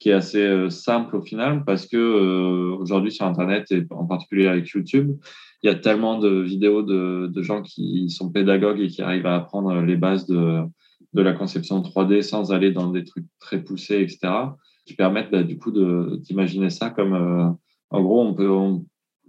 qui 0.00 0.08
est 0.08 0.14
assez 0.14 0.70
simple 0.70 1.14
au 1.14 1.22
final 1.22 1.62
parce 1.64 1.86
que 1.86 2.72
aujourd'hui 2.72 3.12
sur 3.12 3.26
Internet 3.26 3.70
et 3.70 3.86
en 3.90 4.06
particulier 4.06 4.48
avec 4.48 4.66
YouTube, 4.68 5.12
il 5.62 5.66
y 5.66 5.70
a 5.70 5.76
tellement 5.76 6.18
de 6.18 6.40
vidéos 6.40 6.82
de, 6.82 7.26
de, 7.26 7.42
gens 7.42 7.62
qui 7.62 8.08
sont 8.08 8.30
pédagogues 8.30 8.80
et 8.80 8.88
qui 8.88 9.02
arrivent 9.02 9.26
à 9.26 9.36
apprendre 9.36 9.82
les 9.82 9.96
bases 9.96 10.26
de, 10.26 10.62
de 11.12 11.22
la 11.22 11.32
conception 11.32 11.80
3D 11.82 12.22
sans 12.22 12.52
aller 12.52 12.72
dans 12.72 12.90
des 12.90 13.04
trucs 13.04 13.26
très 13.38 13.62
poussés, 13.62 14.00
etc., 14.00 14.32
qui 14.86 14.94
permettent 14.94 15.30
bah, 15.30 15.42
du 15.42 15.58
coup 15.58 15.70
d'imaginer 15.70 16.70
ça 16.70 16.90
comme, 16.90 17.14
euh, 17.14 17.50
en 17.90 18.02
gros, 18.02 18.22
on 18.22 18.34
peut 18.34 18.48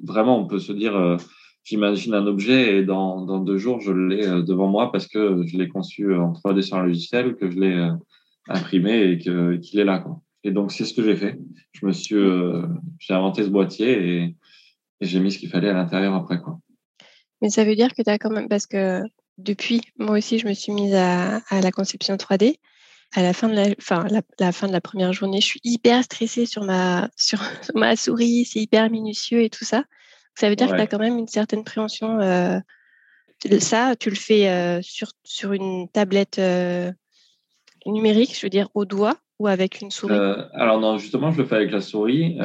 vraiment, 0.04 0.40
on 0.40 0.48
peut 0.48 0.60
se 0.60 0.72
dire, 0.72 0.96
euh, 0.96 1.18
j'imagine 1.64 2.14
un 2.14 2.26
objet 2.28 2.78
et 2.78 2.84
dans, 2.84 3.26
dans 3.26 3.40
deux 3.40 3.58
jours, 3.58 3.80
je 3.82 3.92
l'ai 3.92 4.28
euh, 4.28 4.42
devant 4.42 4.68
moi 4.68 4.92
parce 4.92 5.08
que 5.08 5.44
je 5.46 5.58
l'ai 5.58 5.68
conçu 5.68 6.16
en 6.16 6.34
3D 6.34 6.62
sur 6.62 6.78
un 6.78 6.84
logiciel, 6.84 7.36
que 7.36 7.50
je 7.50 7.60
l'ai 7.60 7.90
imprimé 8.48 9.12
et 9.12 9.18
qu'il 9.18 9.80
est 9.80 9.86
là. 9.86 10.00
Quoi. 10.00 10.22
Et 10.44 10.52
donc, 10.52 10.72
c'est 10.72 10.86
ce 10.86 10.94
que 10.94 11.04
j'ai 11.04 11.16
fait. 11.16 11.38
Je 11.74 11.86
me 11.86 11.92
suis, 11.92 12.16
j'ai 13.00 13.14
inventé 13.14 13.44
ce 13.44 13.50
boîtier 13.50 14.24
et, 14.24 14.36
j'ai 15.02 15.20
mis 15.20 15.32
ce 15.32 15.40
qu'il 15.40 15.50
fallait 15.50 15.70
à 15.70 15.74
l'intérieur 15.74 16.14
après, 16.14 16.40
quoi. 16.40 16.60
Mais 17.42 17.50
ça 17.50 17.64
veut 17.64 17.76
dire 17.76 17.96
que 17.96 18.04
tu 18.04 18.10
as 18.10 18.20
quand 18.20 18.30
même, 18.30 18.48
parce 18.48 18.68
que 18.68 19.02
depuis, 19.40 19.82
moi 19.98 20.20
aussi, 20.20 20.38
je 20.38 20.48
me 20.48 20.54
suis 20.54 20.72
mise 20.72 20.94
à, 20.94 21.38
à 21.50 21.60
la 21.60 21.72
conception 21.72 22.16
3D 22.16 22.58
à 23.14 23.22
la 23.22 23.34
fin 23.34 23.50
de 23.50 23.56
la, 23.56 23.68
enfin, 23.78 24.08
la, 24.40 24.52
fin 24.52 24.68
de 24.68 24.72
la 24.72 24.82
première 24.82 25.12
journée, 25.14 25.42
je 25.42 25.46
suis 25.46 25.60
hyper 25.64 26.04
stressée 26.04 26.46
sur 26.46 26.64
ma, 26.64 27.10
sur, 27.18 27.42
ma 27.76 27.96
souris, 27.96 28.46
c'est 28.46 28.60
hyper 28.60 28.90
minutieux 28.90 29.44
et 29.44 29.50
tout 29.50 29.66
ça. 29.66 29.84
Ça 30.36 30.50
veut 30.50 30.56
dire 30.56 30.70
que 30.70 30.76
tu 30.76 30.82
as 30.82 30.88
quand 30.88 31.00
même 31.00 31.18
une 31.18 31.28
certaine 31.28 31.64
préhension. 31.64 32.20
Euh, 32.22 32.60
ça, 33.60 33.96
tu 33.98 34.10
le 34.10 34.16
fais 34.16 34.50
euh, 34.50 34.82
sur, 34.82 35.12
sur 35.24 35.52
une 35.52 35.90
tablette 35.90 36.40
euh, 36.40 36.92
numérique, 37.86 38.36
je 38.36 38.46
veux 38.46 38.50
dire 38.50 38.70
au 38.74 38.86
doigt 38.86 39.18
ou 39.42 39.48
avec 39.48 39.82
une 39.82 39.92
souris? 39.92 40.14
Alors 40.54 40.80
non, 40.80 40.98
justement, 40.98 41.32
je 41.32 41.40
le 41.40 41.46
fais 41.46 41.56
avec 41.56 41.72
la 41.72 41.82
souris. 41.82 42.38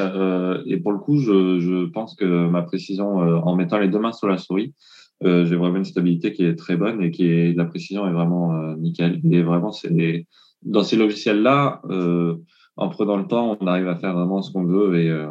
et 0.67 0.77
pour 0.79 0.93
le 0.93 0.99
coup, 0.99 1.19
je, 1.19 1.61
je, 1.61 1.87
pense 1.87 2.15
que 2.15 2.49
ma 2.49 2.63
précision, 2.63 3.19
en 3.19 3.55
mettant 3.55 3.79
les 3.79 3.89
deux 3.89 3.99
mains 3.99 4.13
sur 4.13 4.29
la 4.29 4.39
souris, 4.39 4.75
j'ai 5.23 5.57
vraiment 5.57 5.77
une 5.77 5.85
stabilité 5.85 6.33
qui 6.33 6.45
est 6.45 6.57
très 6.57 6.77
bonne 6.77 7.03
et 7.03 7.11
qui 7.11 7.27
est 7.27 7.57
la 7.57 7.65
précision 7.65 8.07
est 8.07 8.13
vraiment 8.13 8.75
nickel. 8.77 9.21
Et 9.31 9.43
vraiment, 9.43 9.73
c'est 9.73 10.27
dans 10.67 10.83
ces 10.83 10.97
logiciels-là, 10.97 11.81
euh, 11.91 12.37
en 12.77 12.89
prenant 12.89 13.17
le 13.17 13.27
temps, 13.27 13.57
on 13.61 13.67
arrive 13.67 13.89
à 13.89 13.97
faire 13.97 14.15
vraiment 14.15 14.43
ce 14.43 14.53
qu'on 14.53 14.65
veut. 14.65 15.01
Et, 15.01 15.09
euh, 15.09 15.31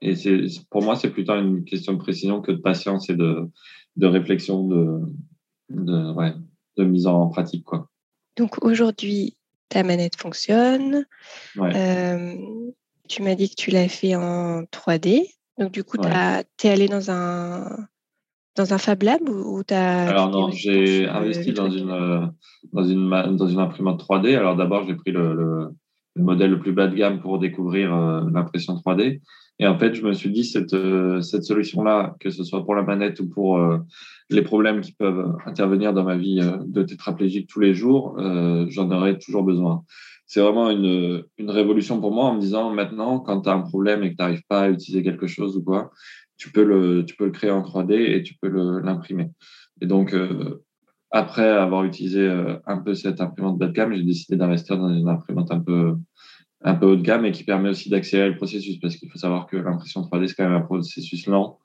et 0.00 0.14
c'est, 0.14 0.44
pour 0.70 0.82
moi, 0.82 0.96
c'est 0.96 1.10
plutôt 1.10 1.34
une 1.34 1.64
question 1.64 1.94
de 1.94 1.98
précision 1.98 2.40
que 2.40 2.52
de 2.52 2.58
patience 2.58 3.08
et 3.10 3.14
de, 3.14 3.48
de 3.96 4.06
réflexion, 4.06 4.66
de, 4.66 5.00
de, 5.70 6.12
ouais, 6.12 6.34
de 6.76 6.84
mise 6.84 7.06
en 7.06 7.28
pratique. 7.28 7.64
Quoi. 7.64 7.88
Donc 8.36 8.62
aujourd'hui, 8.62 9.36
ta 9.68 9.82
manette 9.82 10.16
fonctionne. 10.16 11.06
Euh, 11.58 12.34
tu 13.08 13.22
m'as 13.22 13.34
dit 13.34 13.50
que 13.50 13.56
tu 13.56 13.70
l'as 13.70 13.88
fait 13.88 14.14
en 14.14 14.62
3D. 14.64 15.28
Donc 15.58 15.72
du 15.72 15.84
coup, 15.84 15.98
tu 15.98 16.08
es 16.08 16.70
allé 16.70 16.88
dans 16.88 17.10
un 17.10 17.86
dans 18.56 18.72
un 18.72 18.78
Fab 18.78 19.02
Lab 19.02 19.28
ou, 19.28 19.62
tu 19.64 19.74
as. 19.74 20.08
Alors 20.08 20.30
non, 20.30 20.50
j'ai 20.50 21.08
investi 21.08 21.52
dans 21.52 21.70
une, 21.70 21.90
euh, 21.90 22.26
dans, 22.72 22.84
une, 22.84 23.36
dans 23.36 23.48
une 23.48 23.58
imprimante 23.58 24.04
3D. 24.04 24.36
Alors 24.36 24.56
d'abord, 24.56 24.86
j'ai 24.86 24.94
pris 24.94 25.10
le, 25.10 25.34
le, 25.34 25.68
modèle 26.16 26.50
le 26.50 26.60
plus 26.60 26.72
bas 26.72 26.86
de 26.86 26.94
gamme 26.94 27.20
pour 27.20 27.38
découvrir 27.38 27.94
euh, 27.94 28.22
l'impression 28.32 28.74
3D. 28.74 29.20
Et 29.60 29.66
en 29.66 29.78
fait, 29.78 29.94
je 29.94 30.02
me 30.02 30.12
suis 30.12 30.30
dit, 30.30 30.44
cette, 30.44 30.74
euh, 30.74 31.20
cette 31.20 31.44
solution-là, 31.44 32.16
que 32.20 32.30
ce 32.30 32.42
soit 32.42 32.64
pour 32.64 32.74
la 32.74 32.82
manette 32.82 33.20
ou 33.20 33.28
pour 33.28 33.60
les 34.30 34.42
problèmes 34.42 34.80
qui 34.80 34.92
peuvent 34.92 35.36
intervenir 35.46 35.92
dans 35.92 36.04
ma 36.04 36.16
vie 36.16 36.40
de 36.66 36.82
tétraplégique 36.82 37.48
tous 37.48 37.60
les 37.60 37.72
jours, 37.72 38.16
j'en 38.18 38.90
aurais 38.90 39.16
toujours 39.18 39.44
besoin. 39.44 39.84
C'est 40.26 40.40
vraiment 40.40 40.70
une, 40.70 41.22
une 41.38 41.50
révolution 41.50 42.00
pour 42.00 42.12
moi 42.12 42.24
en 42.24 42.34
me 42.34 42.40
disant, 42.40 42.70
maintenant, 42.70 43.20
quand 43.20 43.42
tu 43.42 43.48
as 43.48 43.52
un 43.52 43.60
problème 43.60 44.02
et 44.02 44.10
que 44.10 44.16
tu 44.16 44.22
n'arrives 44.22 44.46
pas 44.48 44.62
à 44.62 44.70
utiliser 44.70 45.04
quelque 45.04 45.28
chose 45.28 45.56
ou 45.56 45.62
quoi, 45.62 45.92
tu 46.36 46.50
peux 46.50 46.64
le, 46.64 47.04
tu 47.04 47.16
peux 47.16 47.26
le 47.26 47.30
créer 47.30 47.50
en 47.50 47.62
3D 47.62 47.92
et 47.94 48.22
tu 48.22 48.34
peux 48.40 48.48
l'imprimer. 48.48 49.30
Et 49.80 49.86
donc, 49.86 50.14
euh, 50.14 50.62
après 51.14 51.48
avoir 51.48 51.84
utilisé 51.84 52.22
euh, 52.22 52.56
un 52.66 52.78
peu 52.78 52.92
cette 52.94 53.20
imprimante 53.20 53.56
bas 53.56 53.68
de 53.68 53.72
gamme, 53.72 53.94
j'ai 53.94 54.02
décidé 54.02 54.36
d'investir 54.36 54.76
dans 54.76 54.92
une 54.92 55.08
imprimante 55.08 55.52
un 55.52 55.60
peu, 55.60 55.94
un 56.62 56.74
peu 56.74 56.86
haut 56.86 56.96
de 56.96 57.02
gamme 57.02 57.24
et 57.24 57.30
qui 57.30 57.44
permet 57.44 57.68
aussi 57.68 57.88
d'accélérer 57.88 58.30
le 58.30 58.36
processus 58.36 58.80
parce 58.80 58.96
qu'il 58.96 59.08
faut 59.08 59.18
savoir 59.18 59.46
que 59.46 59.56
l'impression 59.56 60.00
3D, 60.02 60.26
c'est 60.26 60.34
quand 60.34 60.42
même 60.42 60.60
un 60.60 60.62
processus 60.62 61.28
lent. 61.28 61.60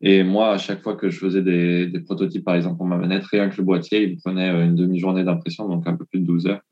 Et 0.00 0.22
moi, 0.22 0.52
à 0.52 0.58
chaque 0.58 0.82
fois 0.82 0.96
que 0.96 1.10
je 1.10 1.18
faisais 1.18 1.42
des, 1.42 1.86
des 1.86 2.00
prototypes, 2.00 2.46
par 2.46 2.54
exemple, 2.54 2.78
pour 2.78 2.86
ma 2.86 2.96
manette, 2.96 3.24
rien 3.26 3.50
que 3.50 3.58
le 3.58 3.64
boîtier, 3.64 4.04
il 4.04 4.16
prenait 4.16 4.48
euh, 4.48 4.64
une 4.64 4.74
demi-journée 4.74 5.22
d'impression, 5.22 5.68
donc 5.68 5.86
un 5.86 5.96
peu 5.96 6.06
plus 6.06 6.20
de 6.20 6.26
12 6.26 6.46
heures. 6.46 6.62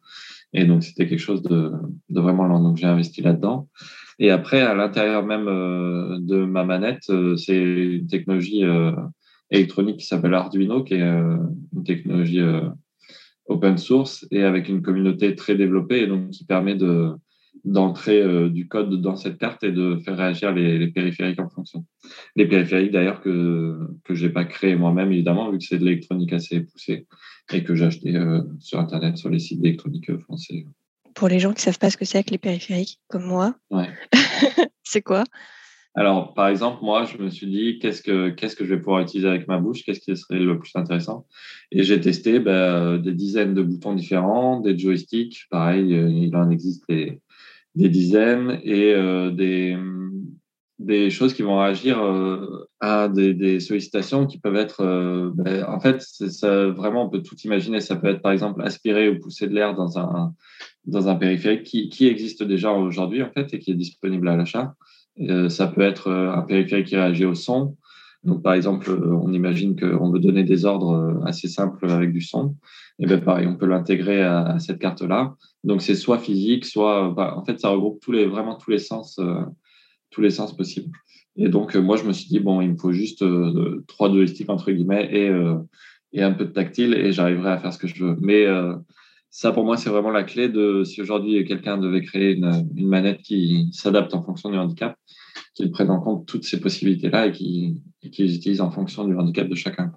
Et 0.54 0.64
donc, 0.64 0.84
c'était 0.84 1.06
quelque 1.06 1.20
chose 1.20 1.42
de, 1.42 1.70
de, 2.08 2.20
vraiment 2.20 2.46
lent. 2.46 2.62
Donc, 2.62 2.78
j'ai 2.78 2.86
investi 2.86 3.20
là-dedans. 3.20 3.68
Et 4.18 4.30
après, 4.30 4.62
à 4.62 4.74
l'intérieur 4.74 5.22
même 5.26 5.48
euh, 5.48 6.18
de 6.18 6.46
ma 6.46 6.64
manette, 6.64 7.10
c'est 7.36 7.58
une 7.58 8.06
technologie 8.06 8.64
électronique 9.52 9.98
qui 9.98 10.06
s'appelle 10.06 10.34
Arduino, 10.34 10.82
qui 10.82 10.94
est 10.94 11.00
une 11.00 11.84
technologie 11.84 12.42
open 13.46 13.78
source 13.78 14.26
et 14.30 14.42
avec 14.42 14.68
une 14.68 14.82
communauté 14.82 15.34
très 15.34 15.54
développée, 15.54 16.02
et 16.02 16.06
donc 16.06 16.30
qui 16.30 16.44
permet 16.44 16.74
de 16.74 17.10
d'entrer 17.64 18.50
du 18.50 18.66
code 18.66 19.00
dans 19.00 19.14
cette 19.14 19.38
carte 19.38 19.62
et 19.62 19.70
de 19.70 19.96
faire 20.04 20.16
réagir 20.16 20.52
les, 20.52 20.78
les 20.78 20.88
périphériques 20.88 21.38
en 21.38 21.48
fonction. 21.48 21.84
Les 22.34 22.48
périphériques 22.48 22.90
d'ailleurs 22.90 23.20
que 23.20 23.78
que 24.04 24.14
j'ai 24.14 24.30
pas 24.30 24.44
créé 24.44 24.74
moi-même 24.74 25.12
évidemment 25.12 25.50
vu 25.50 25.58
que 25.58 25.64
c'est 25.64 25.78
de 25.78 25.84
l'électronique 25.84 26.32
assez 26.32 26.60
poussée 26.60 27.06
et 27.52 27.62
que 27.62 27.74
j'ai 27.74 27.84
acheté 27.84 28.18
sur 28.58 28.80
internet 28.80 29.16
sur 29.16 29.28
les 29.28 29.38
sites 29.38 29.60
d'électronique 29.60 30.16
français 30.22 30.64
pour 31.14 31.28
les 31.28 31.38
gens 31.38 31.50
qui 31.50 31.60
ne 31.60 31.72
savent 31.72 31.78
pas 31.78 31.90
ce 31.90 31.96
que 31.96 32.04
c'est 32.04 32.18
avec 32.18 32.30
les 32.30 32.38
périphériques, 32.38 33.00
comme 33.08 33.24
moi. 33.24 33.54
c'est 34.82 35.02
quoi? 35.02 35.24
Alors, 35.94 36.32
par 36.32 36.48
exemple, 36.48 36.78
moi, 36.82 37.04
je 37.04 37.18
me 37.18 37.28
suis 37.28 37.46
dit, 37.46 37.78
qu'est-ce 37.78 38.02
que, 38.02 38.34
je 38.38 38.64
vais 38.64 38.78
pouvoir 38.78 39.02
utiliser 39.02 39.28
avec 39.28 39.46
ma 39.46 39.58
bouche? 39.58 39.84
Qu'est-ce 39.84 40.00
qui 40.00 40.16
serait 40.16 40.38
le 40.38 40.58
plus 40.58 40.72
intéressant? 40.74 41.26
Et 41.70 41.82
j'ai 41.82 42.00
testé 42.00 42.40
ben, 42.40 42.96
des 42.98 43.12
dizaines 43.12 43.54
de 43.54 43.62
boutons 43.62 43.94
différents, 43.94 44.60
des 44.60 44.78
joysticks, 44.78 45.46
pareil, 45.50 45.94
euh, 45.94 46.08
il 46.08 46.34
en 46.34 46.48
existe 46.50 46.88
des, 46.88 47.20
dizaines, 47.74 48.58
et 48.64 48.94
euh, 48.94 49.30
des, 50.78 51.10
choses 51.10 51.34
qui 51.34 51.42
vont 51.42 51.60
réagir 51.60 52.02
euh, 52.02 52.66
à 52.80 53.08
des, 53.08 53.60
sollicitations 53.60 54.26
qui 54.26 54.38
peuvent 54.38 54.56
être, 54.56 54.82
ben, 55.34 55.64
en 55.68 55.78
fait, 55.78 56.02
vraiment, 56.74 57.04
on 57.04 57.10
peut 57.10 57.22
tout 57.22 57.36
imaginer. 57.44 57.80
Ça 57.80 57.96
peut 57.96 58.08
être, 58.08 58.22
par 58.22 58.32
exemple, 58.32 58.62
aspirer 58.62 59.10
ou 59.10 59.20
pousser 59.20 59.46
de 59.46 59.54
l'air 59.54 59.74
dans 59.74 59.98
un, 59.98 60.32
dans 60.86 61.08
un 61.08 61.16
périphérique 61.16 61.64
qui, 61.64 61.90
qui 61.90 62.06
existe 62.06 62.42
déjà 62.42 62.72
aujourd'hui 62.72 63.22
en 63.22 63.30
fait 63.30 63.52
et 63.52 63.58
qui 63.58 63.72
est 63.72 63.74
disponible 63.74 64.28
à 64.28 64.36
l'achat. 64.36 64.74
Euh, 65.20 65.48
ça 65.48 65.66
peut 65.66 65.82
être 65.82 66.08
euh, 66.08 66.32
un 66.32 66.42
périphérique 66.42 66.86
qui 66.86 66.96
réagit 66.96 67.24
au 67.24 67.34
son. 67.34 67.76
Donc 68.24 68.42
par 68.42 68.54
exemple, 68.54 68.90
euh, 68.90 69.14
on 69.14 69.32
imagine 69.32 69.78
qu'on 69.78 70.10
veut 70.10 70.20
donner 70.20 70.44
des 70.44 70.64
ordres 70.64 71.20
assez 71.26 71.48
simples 71.48 71.90
avec 71.90 72.12
du 72.12 72.20
son. 72.20 72.56
Et 72.98 73.06
bien 73.06 73.18
pareil, 73.18 73.46
on 73.46 73.56
peut 73.56 73.66
l'intégrer 73.66 74.22
à, 74.22 74.58
cette 74.58 74.78
carte-là. 74.78 75.34
Donc 75.64 75.82
c'est 75.82 75.94
soit 75.94 76.18
physique, 76.18 76.64
soit 76.64 77.10
bah, 77.10 77.34
en 77.36 77.44
fait 77.44 77.60
ça 77.60 77.70
regroupe 77.70 78.04
vraiment 78.06 78.56
tous 78.56 78.70
les 78.70 78.78
sens, 78.78 79.18
tous 80.10 80.20
les 80.20 80.30
sens 80.30 80.56
possibles. 80.56 80.90
Et 81.36 81.48
donc 81.48 81.74
moi 81.74 81.96
je 81.96 82.04
me 82.04 82.12
suis 82.12 82.28
dit 82.28 82.38
bon, 82.38 82.60
il 82.60 82.72
me 82.72 82.76
faut 82.76 82.92
juste 82.92 83.24
trois 83.88 84.12
joysticks 84.12 84.50
entre 84.50 84.70
guillemets 84.70 85.08
et 85.12 85.32
et 86.12 86.22
un 86.22 86.32
peu 86.32 86.44
de 86.44 86.50
tactile 86.50 86.94
et 86.94 87.10
j'arriverai 87.10 87.52
à 87.52 87.58
faire 87.58 87.72
ce 87.72 87.78
que 87.78 87.88
je 87.88 88.04
veux. 88.04 88.16
Mais 88.20 88.46
ça, 89.34 89.50
pour 89.50 89.64
moi, 89.64 89.78
c'est 89.78 89.88
vraiment 89.88 90.10
la 90.10 90.24
clé 90.24 90.50
de 90.50 90.84
si 90.84 91.00
aujourd'hui 91.00 91.42
quelqu'un 91.46 91.78
devait 91.78 92.02
créer 92.02 92.34
une, 92.34 92.68
manette 92.86 93.22
qui 93.22 93.70
s'adapte 93.72 94.12
en 94.12 94.22
fonction 94.22 94.50
du 94.50 94.58
handicap, 94.58 94.94
qu'il 95.54 95.70
prenne 95.70 95.90
en 95.90 96.00
compte 96.00 96.26
toutes 96.26 96.44
ces 96.44 96.60
possibilités-là 96.60 97.28
et 97.28 97.32
qu'il 97.32 97.80
les 98.02 98.36
utilise 98.36 98.60
en 98.60 98.70
fonction 98.70 99.04
du 99.04 99.16
handicap 99.16 99.48
de 99.48 99.54
chacun. 99.54 99.90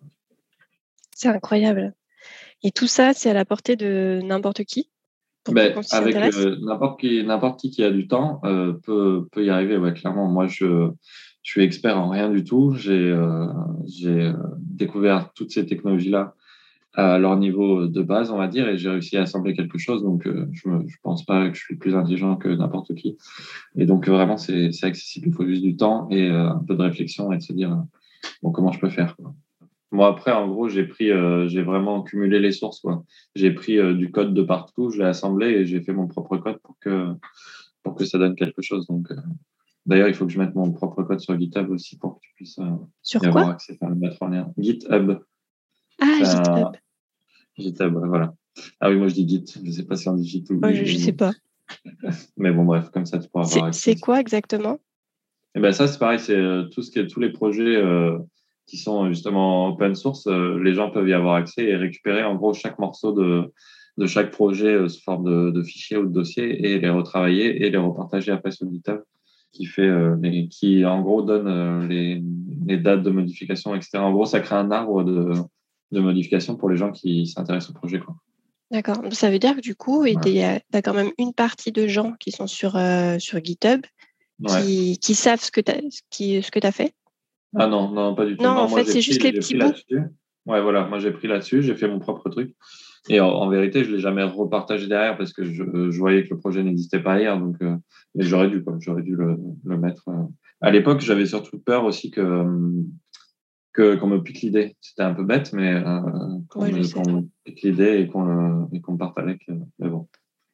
C'est 1.14 1.28
incroyable. 1.28 1.94
Et 2.64 2.72
tout 2.72 2.88
ça, 2.88 3.14
c'est 3.14 3.30
à 3.30 3.34
la 3.34 3.44
portée 3.44 3.76
de 3.76 4.22
n'importe 4.24 4.64
qui 4.64 4.90
ben, 5.52 5.78
Avec 5.92 6.16
n'importe 6.62 7.02
qui, 7.02 7.22
n'importe 7.26 7.60
qui 7.60 7.72
qui 7.72 7.84
a 7.84 7.92
du 7.92 8.08
temps 8.08 8.40
euh, 8.46 8.72
peut, 8.72 9.28
peut 9.34 9.44
y 9.44 9.50
arriver. 9.50 9.76
Ouais, 9.76 9.92
clairement, 9.92 10.30
moi, 10.30 10.48
je, 10.48 10.90
je 11.44 11.52
suis 11.52 11.62
expert 11.62 12.00
en 12.00 12.08
rien 12.08 12.30
du 12.30 12.46
tout. 12.46 12.74
J'ai 12.74 13.12
euh, 13.12 13.48
euh, 14.06 14.34
découvert 14.60 15.34
toutes 15.34 15.52
ces 15.52 15.66
technologies-là 15.66 16.36
à 16.96 17.18
leur 17.18 17.38
niveau 17.38 17.88
de 17.88 18.02
base, 18.02 18.32
on 18.32 18.38
va 18.38 18.48
dire, 18.48 18.70
et 18.70 18.78
j'ai 18.78 18.90
réussi 18.90 19.18
à 19.18 19.24
assembler 19.24 19.54
quelque 19.54 19.78
chose. 19.78 20.02
Donc, 20.02 20.26
euh, 20.26 20.48
je 20.54 20.70
ne 20.70 20.86
pense 21.04 21.26
pas 21.26 21.50
que 21.50 21.56
je 21.56 21.62
suis 21.62 21.76
plus 21.76 21.96
intelligent 21.96 22.38
que 22.38 22.48
n'importe 22.48 22.96
qui. 22.96 23.18
Et 23.76 23.86
donc, 23.86 24.08
vraiment, 24.08 24.38
c'est 24.38 24.70
accessible. 24.84 25.28
Il 25.28 25.34
faut 25.34 25.46
juste 25.46 25.62
du 25.62 25.76
temps 25.76 26.08
et 26.10 26.30
euh, 26.30 26.50
un 26.50 26.64
peu 26.66 26.76
de 26.76 26.82
réflexion 26.82 27.32
et 27.32 27.38
de 27.38 27.42
se 27.42 27.52
dire, 27.52 27.84
bon, 28.42 28.52
comment 28.52 28.72
je 28.72 28.80
peux 28.80 28.90
faire 28.90 29.16
quoi. 29.16 29.34
Moi, 29.92 30.08
après, 30.08 30.32
en 30.32 30.48
gros, 30.48 30.68
j'ai 30.68 30.86
pris, 30.86 31.12
euh, 31.12 31.48
j'ai 31.48 31.62
vraiment 31.62 32.02
cumulé 32.02 32.40
les 32.40 32.52
sources. 32.52 32.82
J'ai 33.36 33.52
pris 33.52 33.78
du 33.96 34.12
code 34.12 34.34
de 34.34 34.42
partout, 34.42 34.90
je 34.90 35.00
l'ai 35.00 35.06
assemblé 35.06 35.48
et 35.48 35.66
j'ai 35.66 35.80
fait 35.80 35.94
mon 35.94 36.08
propre 36.08 36.38
code 36.38 36.58
pour 36.64 36.76
que, 36.80 37.14
pour 37.84 37.96
que 37.96 38.04
ça 38.04 38.18
donne 38.18 38.36
quelque 38.36 38.62
chose. 38.62 38.88
Donc, 38.88 39.08
D'ailleurs, 39.86 40.08
il 40.08 40.16
faut 40.16 40.26
que 40.26 40.32
je 40.32 40.40
mette 40.40 40.56
mon 40.56 40.72
propre 40.72 41.04
code 41.04 41.20
sur 41.20 41.38
GitHub 41.40 41.70
aussi 41.70 41.96
pour 42.00 42.16
que 42.16 42.22
tu 42.22 42.34
puisses 42.34 42.60
sur 43.04 43.24
y 43.24 43.28
avoir 43.28 43.50
accès, 43.50 43.78
le 43.80 43.94
mettre 43.94 44.18
en 44.24 44.30
lien. 44.30 44.52
GitHub. 44.58 45.20
Ah, 46.02 46.06
GitHub. 46.18 46.76
GitHub, 47.58 47.94
voilà. 47.94 48.34
Ah 48.80 48.90
oui, 48.90 48.98
moi 48.98 49.08
je 49.08 49.16
dis 49.16 49.28
Git. 49.28 49.46
Je 49.56 49.68
ne 49.68 49.72
sais 49.72 49.84
pas 49.84 49.96
si 49.96 50.08
on 50.08 50.16
dit 50.16 50.28
Git 50.28 50.46
ou. 50.50 50.60
je 50.64 50.82
ne 50.82 50.98
sais 50.98 51.14
pas. 51.14 51.34
Mais 52.38 52.52
bon, 52.52 52.64
bref, 52.64 52.90
comme 52.90 53.06
ça 53.06 53.20
tu 53.20 53.30
pourras 53.30 53.46
avoir. 53.46 53.74
C'est 53.74 53.96
quoi 53.96 54.20
exactement? 54.20 54.80
Eh 55.56 55.60
ben 55.60 55.72
ça, 55.72 55.88
c'est 55.88 56.00
pareil. 56.00 56.20
C'est 56.20 56.36
euh, 56.36 56.64
tout 56.64 56.82
ce 56.82 56.92
qui 56.92 57.00
est 57.00 57.08
tous 57.08 57.20
les 57.20 57.32
projets 57.32 57.76
euh, 57.76 58.18
qui 58.68 58.78
sont 58.78 59.08
justement 59.10 59.70
open 59.70 59.96
source. 59.96 60.28
Euh, 60.28 60.62
les 60.62 60.74
gens 60.74 60.92
peuvent 60.92 61.08
y 61.08 61.14
avoir 61.14 61.36
accès 61.36 61.64
et 61.64 61.76
récupérer 61.76 62.24
en 62.24 62.36
gros 62.36 62.54
chaque 62.54 62.80
morceau 62.80 63.12
de 63.12 63.52
de 63.98 64.08
chaque 64.08 64.32
projet 64.32 64.90
sous 64.90 65.02
forme 65.02 65.24
de, 65.24 65.52
de 65.52 65.64
fichier 65.64 65.96
ou 65.96 66.06
de 66.06 66.12
dossier 66.12 66.66
et 66.66 66.80
les 66.80 66.90
retravailler 66.90 67.66
et 67.66 67.70
les 67.70 67.78
repartager 67.78 68.34
après 68.34 68.52
sur 68.52 68.70
GitHub 68.70 69.00
qui 69.54 69.66
fait 69.66 69.90
qui 70.52 70.84
en 70.86 71.02
gros 71.02 71.22
donne 71.22 71.88
les, 71.88 72.22
les 72.66 72.78
dates 72.78 73.04
de 73.04 73.10
modification 73.10 73.74
etc. 73.74 74.00
En 74.00 74.12
gros, 74.12 74.26
ça 74.26 74.42
crée 74.42 74.58
un 74.58 74.70
arbre 74.70 75.06
de 75.06 75.32
de 75.96 76.02
modification 76.02 76.56
pour 76.56 76.70
les 76.70 76.78
gens 76.78 76.92
qui 76.92 77.26
s'intéressent 77.28 77.72
au 77.72 77.74
projet. 77.74 78.00
Quoi. 78.00 78.16
D'accord. 78.72 79.02
Ça 79.12 79.30
veut 79.30 79.40
dire 79.40 79.56
que 79.56 79.62
du 79.62 79.76
coup, 79.76 80.06
tu 80.06 80.40
as 80.40 80.82
quand 80.84 80.94
même 80.94 81.12
une 81.18 81.34
partie 81.34 81.72
de 81.72 81.88
gens 81.88 82.14
qui 82.20 82.32
sont 82.32 82.48
sur, 82.48 82.80
sur 83.20 83.44
GitHub 83.44 83.82
qui, 84.48 85.00
qui, 85.00 85.16
savent 85.16 85.42
ce 85.42 85.52
que 85.52 85.62
tu 85.62 85.72
as, 85.72 86.68
as 86.68 86.72
fait? 86.72 86.94
Ah 87.58 87.68
non, 87.68 87.92
non, 87.92 88.16
pas 88.16 88.26
du 88.26 88.36
tout. 88.36 88.44
Non, 88.44 88.50
en 88.50 88.68
fait, 88.68 88.86
c'est 88.86 89.02
juste 89.02 89.24
les 89.24 89.32
petits 89.32 89.58
bouts. 89.58 89.74
Ouais, 90.46 90.62
voilà, 90.62 90.86
moi 90.86 91.00
j'ai 91.00 91.12
pris 91.12 91.28
là-dessus, 91.28 91.64
j'ai 91.64 91.76
fait 91.76 91.88
mon 91.88 91.98
propre 91.98 92.30
truc. 92.30 92.54
Et 93.10 93.20
en, 93.20 93.50
vérité, 93.50 93.84
je 93.84 93.90
ne 93.90 93.96
l'ai 93.96 94.02
jamais 94.02 94.24
repartagé 94.24 94.88
derrière 94.88 95.18
parce 95.18 95.32
que 95.32 95.44
je, 95.44 95.64
je 95.92 96.00
voyais 96.00 96.24
que 96.24 96.34
le 96.34 96.40
projet 96.40 96.64
n'existait 96.64 97.00
pas 97.00 97.20
hier. 97.20 97.40
Donc, 97.40 97.56
euh, 97.62 97.76
j'aurais 98.16 98.50
dû, 98.50 98.64
j'aurais 98.80 99.04
dû 99.04 99.16
le, 99.16 99.38
le 99.64 99.78
mettre. 99.78 100.08
Euh. 100.10 100.24
À 100.62 100.72
l'époque, 100.72 101.02
j'avais 101.02 101.28
surtout 101.28 101.60
peur 101.60 101.86
aussi 101.86 102.10
que 102.10 102.22
qu'on 103.76 104.08
me 104.08 104.20
pique 104.20 104.42
l'idée. 104.42 104.76
C'était 104.82 105.04
un 105.04 105.14
peu 105.14 105.24
bête, 105.24 105.54
mais 105.54 105.74
euh, 105.74 106.02
qu'on 106.50 106.66
me, 106.66 107.28
pique 107.44 107.62
l'idée 107.62 108.00
et 108.00 108.08
qu'on 108.08 108.70
qu'on 108.84 108.98
parte 108.98 109.18
avec. 109.18 109.42
Euh, 109.50 109.56
mais 109.80 109.90
bon. 109.90 110.08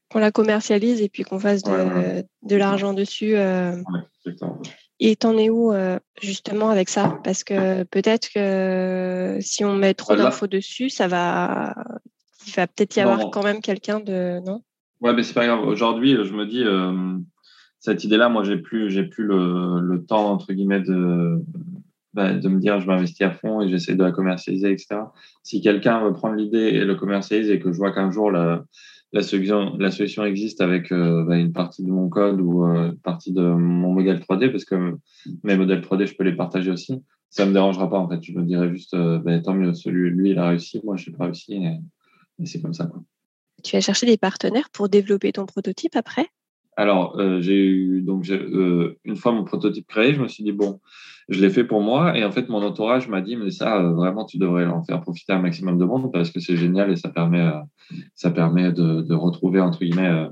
Qu'on 0.10 0.20
la 0.20 0.32
commercialise 0.32 1.02
et 1.02 1.10
puis 1.10 1.24
qu'on 1.24 1.40
fasse 1.40 1.64
de, 1.64 2.26
de 2.44 2.56
l'argent 2.56 2.94
dessus. 2.94 3.36
Euh. 3.36 3.78
Et 5.00 5.16
t'en 5.16 5.38
es 5.38 5.50
où 5.50 5.72
justement 6.22 6.70
avec 6.70 6.90
ça? 6.90 7.20
Parce 7.24 7.44
que 7.44 7.84
peut-être 7.84 8.30
que 8.34 9.38
si 9.40 9.64
on 9.64 9.76
met 9.76 9.94
trop 9.94 10.16
d'infos 10.16 10.48
dessus, 10.48 10.90
ça 10.90 11.08
va, 11.08 11.74
il 12.46 12.54
va 12.54 12.68
peut-être 12.68 12.96
y 12.98 13.00
avoir 13.00 13.32
quand 13.32 13.44
même 13.44 13.62
quelqu'un 13.62 14.00
de 14.00 14.40
non? 14.46 14.62
Ouais, 15.00 15.14
mais 15.14 15.24
c'est 15.24 15.34
pas 15.34 15.48
grave. 15.48 15.66
Aujourd'hui, 15.66 16.18
je 16.24 16.34
me 16.34 16.46
dis 16.46 16.66
cette 17.80 18.04
idée-là, 18.04 18.28
moi, 18.28 18.44
j'ai 18.44 18.58
plus, 18.58 18.92
j'ai 18.92 19.04
plus 19.04 19.24
le, 19.24 19.80
le, 19.80 20.06
temps 20.06 20.30
entre 20.30 20.52
guillemets 20.54 20.82
de 20.82 21.42
bah, 22.14 22.34
de 22.34 22.50
me 22.50 22.60
dire 22.60 22.80
je 22.80 22.88
m'investis 22.88 23.22
à 23.22 23.32
fond 23.32 23.62
et 23.62 23.70
j'essaie 23.70 23.96
de 23.96 24.04
la 24.04 24.12
commercialiser, 24.12 24.72
etc. 24.72 25.02
Si 25.44 25.62
quelqu'un 25.62 26.04
veut 26.04 26.14
prendre 26.14 26.36
l'idée 26.36 26.58
et 26.58 26.84
le 26.84 26.96
commercialiser 26.96 27.54
et 27.54 27.60
que 27.60 27.72
je 27.72 27.78
vois 27.78 27.94
qu'un 27.94 28.12
jour 28.12 28.32
la, 28.32 28.64
solution, 29.22 30.26
existe 30.26 30.62
avec 30.62 30.92
euh, 30.92 31.24
bah, 31.26 31.38
une 31.38 31.54
partie 31.54 31.84
de 31.84 31.90
mon 31.90 32.10
code 32.10 32.42
ou 32.42 32.66
euh, 32.66 32.92
une 32.92 33.00
partie 33.00 33.32
de 33.34 33.42
mon 33.42 33.94
modèle 33.94 34.20
3D, 34.20 34.52
parce 34.52 34.66
que 34.66 34.98
mes 35.44 35.56
modèles 35.56 35.82
3D, 35.82 36.06
je 36.06 36.16
peux 36.16 36.24
les 36.24 36.36
partager 36.36 36.72
aussi, 36.72 37.02
ça 37.30 37.46
me 37.46 37.54
dérangera 37.54 37.90
pas 37.90 37.98
en 37.98 38.10
fait. 38.10 38.22
Je 38.22 38.34
me 38.34 38.44
dirais 38.44 38.70
juste 38.70 38.94
euh, 38.94 39.20
bah, 39.20 39.40
tant 39.40 39.54
mieux, 39.54 39.74
celui, 39.74 40.10
lui, 40.10 40.32
il 40.32 40.40
a 40.40 40.50
réussi, 40.50 40.82
moi, 40.84 40.98
je 40.98 41.10
n'ai 41.10 41.16
pas 41.16 41.26
réussi 41.26 41.54
et, 41.54 41.80
et 42.40 42.46
c'est 42.46 42.62
comme 42.62 42.74
ça. 42.74 42.86
Quoi. 42.86 43.02
Tu 43.64 43.76
vas 43.76 43.82
chercher 43.82 44.06
des 44.06 44.18
partenaires 44.18 44.70
pour 44.72 44.90
développer 44.90 45.32
ton 45.32 45.46
prototype 45.46 45.96
après? 45.96 46.28
Alors, 46.82 47.20
euh, 47.20 47.40
j'ai 47.42 47.64
eu 47.64 48.02
donc 48.02 48.28
euh, 48.32 48.98
une 49.04 49.16
fois 49.16 49.32
mon 49.34 49.44
prototype 49.44 49.86
créé, 49.88 50.16
je 50.16 50.22
me 50.22 50.28
suis 50.28 50.44
dit 50.44 50.52
bon, 50.52 50.80
je 51.30 51.40
l'ai 51.40 51.52
fait 51.52 51.64
pour 51.64 51.82
moi. 51.82 52.18
Et 52.18 52.26
en 52.26 52.32
fait 52.32 52.50
mon 52.50 52.64
entourage 52.64 53.08
m'a 53.08 53.22
dit 53.22 53.36
mais 53.36 53.52
ça 53.52 53.80
euh, 53.80 53.94
vraiment 53.94 54.26
tu 54.26 54.40
devrais 54.40 54.66
en 54.66 54.84
faire 54.84 55.00
profiter 55.00 55.34
un 55.34 55.40
maximum 55.40 55.78
de 55.78 55.86
monde 55.86 56.12
parce 56.12 56.32
que 56.32 56.40
c'est 56.40 56.58
génial 56.58 56.92
et 56.92 56.96
ça 56.96 57.10
permet 57.10 57.48
ça 58.16 58.32
permet 58.32 58.72
de, 58.72 59.14
retrouver 59.14 59.62
entre 59.62 59.80
guillemets 59.80 60.28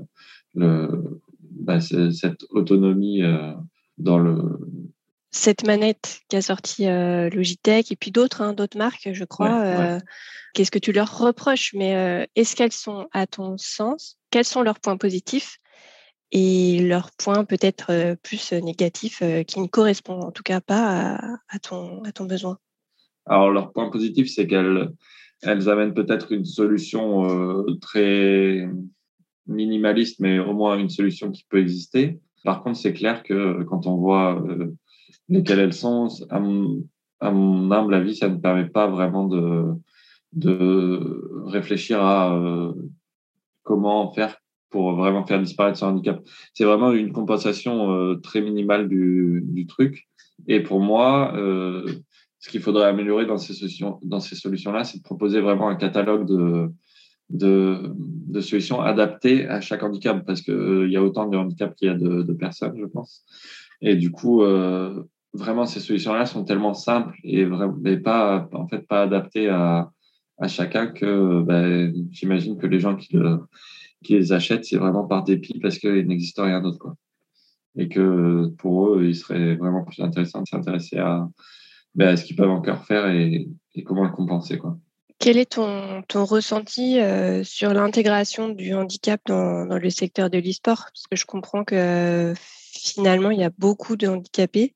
le 0.54 1.20
bah, 1.40 1.80
cette 1.80 2.44
autonomie 2.50 3.22
dans 3.96 4.18
le 4.18 4.58
cette 5.30 5.64
manette 5.64 6.22
qui 6.28 6.34
a 6.34 6.42
sorti 6.42 6.86
Logitech 6.86 7.92
et 7.92 7.96
puis 7.96 8.10
d'autres 8.10 8.42
hein, 8.42 8.54
d'autres 8.54 8.76
marques 8.76 9.08
je 9.12 9.24
crois. 9.24 10.00
Qu'est-ce 10.52 10.72
que 10.72 10.80
tu 10.80 10.90
leur 10.90 11.16
reproches? 11.16 11.74
Mais 11.74 12.28
est-ce 12.34 12.56
qu'elles 12.56 12.72
sont 12.72 13.06
à 13.12 13.28
ton 13.28 13.56
sens? 13.56 14.18
Quels 14.30 14.44
sont 14.44 14.62
leurs 14.62 14.80
points 14.80 14.96
positifs? 14.96 15.60
Et 16.32 16.80
leurs 16.80 17.10
points 17.12 17.44
peut-être 17.44 18.16
plus 18.22 18.52
négatifs 18.52 19.22
euh, 19.22 19.42
qui 19.42 19.60
ne 19.60 19.66
correspondent 19.66 20.24
en 20.24 20.30
tout 20.30 20.42
cas 20.42 20.60
pas 20.60 21.18
à, 21.48 21.58
ton, 21.58 22.02
à 22.04 22.12
ton 22.12 22.24
besoin 22.24 22.58
Alors, 23.26 23.50
leur 23.50 23.72
point 23.72 23.90
positif, 23.90 24.30
c'est 24.30 24.46
qu'elles 24.46 24.90
elles 25.42 25.70
amènent 25.70 25.94
peut-être 25.94 26.32
une 26.32 26.44
solution 26.44 27.64
très 27.80 28.68
minimaliste, 29.46 30.20
mais 30.20 30.38
au 30.38 30.52
moins 30.52 30.78
une 30.78 30.90
solution 30.90 31.30
qui 31.30 31.46
peut 31.48 31.58
exister. 31.58 32.20
Par 32.44 32.62
contre, 32.62 32.78
c'est 32.78 32.92
clair 32.92 33.22
que 33.22 33.62
quand 33.62 33.86
on 33.86 33.96
voit 33.96 34.44
lesquelles 35.30 35.60
elles 35.60 35.72
sont, 35.72 36.08
à 36.28 36.40
mon, 36.40 36.84
à 37.20 37.30
mon, 37.30 37.70
humble 37.70 37.94
avis, 37.94 38.16
ça 38.16 38.28
ne 38.28 38.36
permet 38.36 38.68
pas 38.68 38.86
vraiment 38.86 39.26
de, 39.28 39.64
de 40.34 41.22
réfléchir 41.46 42.02
à 42.02 42.38
comment 43.62 44.12
faire 44.12 44.39
pour 44.70 44.94
vraiment 44.94 45.26
faire 45.26 45.40
disparaître 45.40 45.78
ce 45.78 45.84
handicap. 45.84 46.20
C'est 46.54 46.64
vraiment 46.64 46.92
une 46.92 47.12
compensation 47.12 47.92
euh, 47.92 48.14
très 48.16 48.40
minimale 48.40 48.88
du, 48.88 49.42
du, 49.44 49.66
truc. 49.66 50.08
Et 50.46 50.60
pour 50.60 50.80
moi, 50.80 51.34
euh, 51.36 51.84
ce 52.38 52.48
qu'il 52.48 52.60
faudrait 52.60 52.86
améliorer 52.86 53.26
dans 53.26 53.36
ces 53.36 53.52
solutions, 53.52 53.98
dans 54.02 54.20
ces 54.20 54.36
solutions-là, 54.36 54.84
c'est 54.84 54.98
de 54.98 55.02
proposer 55.02 55.40
vraiment 55.40 55.68
un 55.68 55.74
catalogue 55.74 56.26
de, 56.26 56.70
de, 57.30 57.92
de 57.94 58.40
solutions 58.40 58.80
adaptées 58.80 59.46
à 59.48 59.60
chaque 59.60 59.82
handicap, 59.82 60.24
parce 60.24 60.40
qu'il 60.40 60.54
euh, 60.54 60.88
y 60.88 60.96
a 60.96 61.02
autant 61.02 61.26
de 61.26 61.36
handicaps 61.36 61.74
qu'il 61.76 61.88
y 61.88 61.90
a 61.90 61.94
de, 61.94 62.32
personnes, 62.32 62.78
je 62.78 62.86
pense. 62.86 63.24
Et 63.82 63.96
du 63.96 64.10
coup, 64.10 64.42
euh, 64.42 65.02
vraiment, 65.34 65.66
ces 65.66 65.80
solutions-là 65.80 66.26
sont 66.26 66.44
tellement 66.44 66.74
simples 66.74 67.16
et, 67.24 67.44
mais 67.80 67.98
pas, 67.98 68.48
en 68.52 68.68
fait, 68.68 68.86
pas 68.86 69.02
adaptées 69.02 69.48
à, 69.48 69.90
à 70.38 70.48
chacun 70.48 70.86
que 70.86 71.42
ben, 71.42 71.92
j'imagine 72.10 72.56
que 72.58 72.66
les 72.66 72.80
gens 72.80 72.96
qui 72.96 73.16
le 73.16 73.40
qui 74.04 74.14
les 74.14 74.32
achètent, 74.32 74.64
c'est 74.64 74.76
vraiment 74.76 75.04
par 75.04 75.24
dépit 75.24 75.58
parce 75.60 75.78
qu'il 75.78 76.06
n'existe 76.06 76.38
rien 76.38 76.60
d'autre. 76.60 76.78
Quoi. 76.78 76.96
Et 77.76 77.88
que 77.88 78.48
pour 78.58 78.88
eux, 78.88 79.04
il 79.04 79.14
serait 79.14 79.56
vraiment 79.56 79.84
plus 79.84 80.02
intéressant 80.02 80.42
de 80.42 80.48
s'intéresser 80.48 80.98
à, 80.98 81.28
ben, 81.94 82.08
à, 82.08 82.16
ce 82.16 82.24
qu'ils 82.24 82.36
peuvent 82.36 82.50
encore 82.50 82.84
faire 82.84 83.08
et, 83.08 83.48
et, 83.74 83.82
comment 83.82 84.04
le 84.04 84.10
compenser. 84.10 84.58
Quoi. 84.58 84.78
Quel 85.18 85.36
est 85.36 85.52
ton, 85.52 86.02
ton 86.08 86.24
ressenti 86.24 86.98
euh, 86.98 87.44
sur 87.44 87.74
l'intégration 87.74 88.48
du 88.48 88.74
handicap 88.74 89.20
dans, 89.26 89.66
dans 89.66 89.78
le 89.78 89.90
secteur 89.90 90.30
de 90.30 90.38
l'e-sport? 90.38 90.86
Parce 90.86 91.06
que 91.10 91.16
je 91.16 91.26
comprends 91.26 91.64
que 91.64 92.32
finalement, 92.36 93.30
il 93.30 93.40
y 93.40 93.44
a 93.44 93.50
beaucoup 93.58 93.96
de 93.96 94.08
handicapés. 94.08 94.74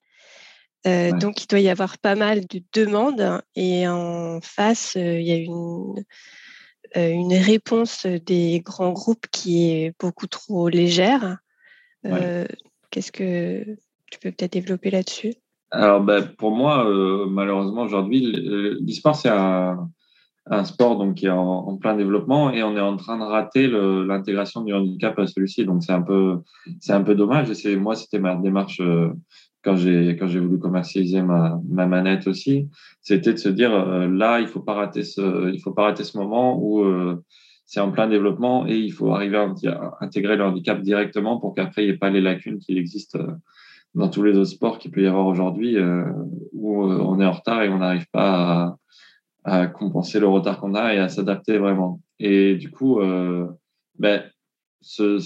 Euh, 0.87 1.13
Donc, 1.13 1.43
il 1.43 1.47
doit 1.47 1.61
y 1.61 1.71
avoir 1.71 1.97
pas 1.99 2.15
mal 2.15 2.47
de 2.47 2.63
demandes. 2.75 3.43
Et 3.57 3.89
en 3.89 4.41
face, 4.43 4.97
euh, 4.97 5.19
il 5.19 5.27
y 5.27 5.33
a 5.33 5.37
une, 5.37 6.05
une 6.97 7.35
réponse 7.35 8.07
des 8.07 8.61
grands 8.61 8.93
groupes 8.93 9.27
qui 9.33 9.71
est 9.71 9.95
beaucoup 9.99 10.27
trop 10.27 10.69
légère. 10.69 11.39
Euh, 12.07 12.47
qu'est-ce 12.91 13.13
que 13.13 13.65
tu 14.11 14.19
peux 14.21 14.31
peut-être 14.31 14.53
développer 14.53 14.91
là-dessus? 14.91 15.35
Alors, 15.71 16.03
ben, 16.03 16.23
pour 16.39 16.53
moi, 16.53 16.89
euh, 16.89 17.27
malheureusement, 17.27 17.83
aujourd'hui, 17.83 18.21
l'e-sport, 18.21 19.17
c'est 19.17 19.29
un, 19.29 19.89
sport 20.65 20.99
donc, 20.99 21.15
qui 21.17 21.27
est 21.27 21.31
en, 21.31 21.77
plein 21.79 21.97
développement 21.97 22.53
et 22.53 22.63
on 22.63 22.77
est 22.77 22.81
en 22.81 22.97
train 22.97 23.19
de 23.19 23.25
rater 23.25 23.67
l'intégration 23.67 24.61
du 24.61 24.73
handicap 24.73 25.19
à 25.19 25.27
celui-ci. 25.27 25.65
Donc, 25.65 25.83
c'est 25.83 25.93
un, 25.93 26.03
peu, 26.03 26.43
un 26.89 27.03
peu 27.03 27.15
dommage. 27.15 27.51
Et 27.65 27.77
moi, 27.77 27.97
c'était 27.97 28.19
ma 28.21 28.37
démarche 28.37 28.81
quand 29.65 29.77
j'ai 29.77 30.17
quand 30.17 30.27
j'ai 30.27 30.39
voulu 30.39 30.59
commercialiser 30.59 31.23
ma, 31.23 31.61
ma 31.69 31.87
manette 31.87 32.27
aussi, 32.27 32.69
c'était 33.01 33.33
de 33.33 33.39
se 33.39 33.49
dire 33.49 33.73
euh, 33.73 34.07
là 34.09 34.41
il 34.41 34.47
faut 34.47 34.61
pas 34.61 34.75
rater 34.75 35.03
ce 35.03 35.53
il 35.53 35.61
faut 35.61 35.73
pas 35.73 35.85
rater 35.85 36.05
ce 36.05 36.19
moment 36.19 36.59
où 36.61 36.85
euh, 36.85 37.23
c'est 37.65 37.81
en 37.81 37.91
plein 37.91 38.07
développement 38.07 38.67
et 38.67 38.77
il 38.77 38.93
faut 38.93 39.13
arriver 39.13 39.39
à, 39.39 39.95
intégrer 40.01 40.37
le 40.37 40.45
handicap 40.45 40.81
directement 40.83 41.41
pour 41.41 41.55
qu'après 41.55 41.83
il 41.83 41.87
n'y 41.87 41.95
ait 41.95 41.99
pas 41.99 42.11
les 42.11 42.21
lacunes 42.21 42.59
qui 42.59 42.77
existent 42.77 43.19
euh, 43.19 43.33
dans 43.95 44.09
tous 44.09 44.23
les 44.23 44.37
autres 44.37 44.51
sports 44.51 44.79
qu'il 44.79 44.91
peut 44.91 45.03
y 45.03 45.07
avoir 45.07 45.27
aujourd'hui 45.27 45.77
où 46.53 46.83
on 46.83 47.21
est 47.21 47.25
en 47.25 47.31
retard 47.31 47.63
et 47.63 47.69
on 47.69 47.79
n'arrive 47.79 48.09
pas 48.11 48.77
à, 49.45 49.59
à, 49.61 49.67
compenser 49.69 50.19
le 50.19 50.27
retard 50.27 50.59
qu'on 50.59 50.75
a 50.75 50.95
et 50.95 50.99
à 50.99 51.09
s'adapter 51.09 51.59
vraiment. 51.59 52.01
Et 52.19 52.57
du 52.57 52.73
coup, 52.73 53.01
ben, 53.97 54.25
ce, 54.81 55.21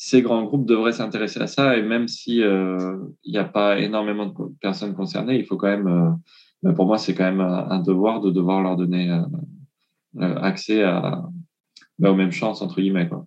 ces 0.00 0.22
grands 0.22 0.44
groupes 0.44 0.64
devraient 0.64 0.92
s'intéresser 0.92 1.40
à 1.40 1.48
ça 1.48 1.76
et 1.76 1.82
même 1.82 2.06
si 2.06 2.40
euh, 2.40 2.98
n'y 3.26 3.36
a 3.36 3.44
pas 3.44 3.80
énormément 3.80 4.26
de 4.26 4.32
personnes 4.60 4.94
concernées, 4.94 5.36
il 5.36 5.44
faut 5.44 5.56
quand 5.56 5.66
même, 5.66 5.88
euh, 5.88 6.10
ben, 6.62 6.72
pour 6.72 6.86
moi, 6.86 6.98
c'est 6.98 7.14
quand 7.16 7.24
même 7.24 7.40
un 7.40 7.80
devoir 7.80 8.20
de 8.20 8.30
devoir 8.30 8.62
leur 8.62 8.76
donner 8.76 9.10
euh, 9.10 10.36
accès 10.36 10.84
à, 10.84 11.24
ben, 11.98 12.10
aux 12.10 12.14
mêmes 12.14 12.30
chances 12.30 12.62
entre 12.62 12.80
guillemets. 12.80 13.08
Quoi. 13.08 13.26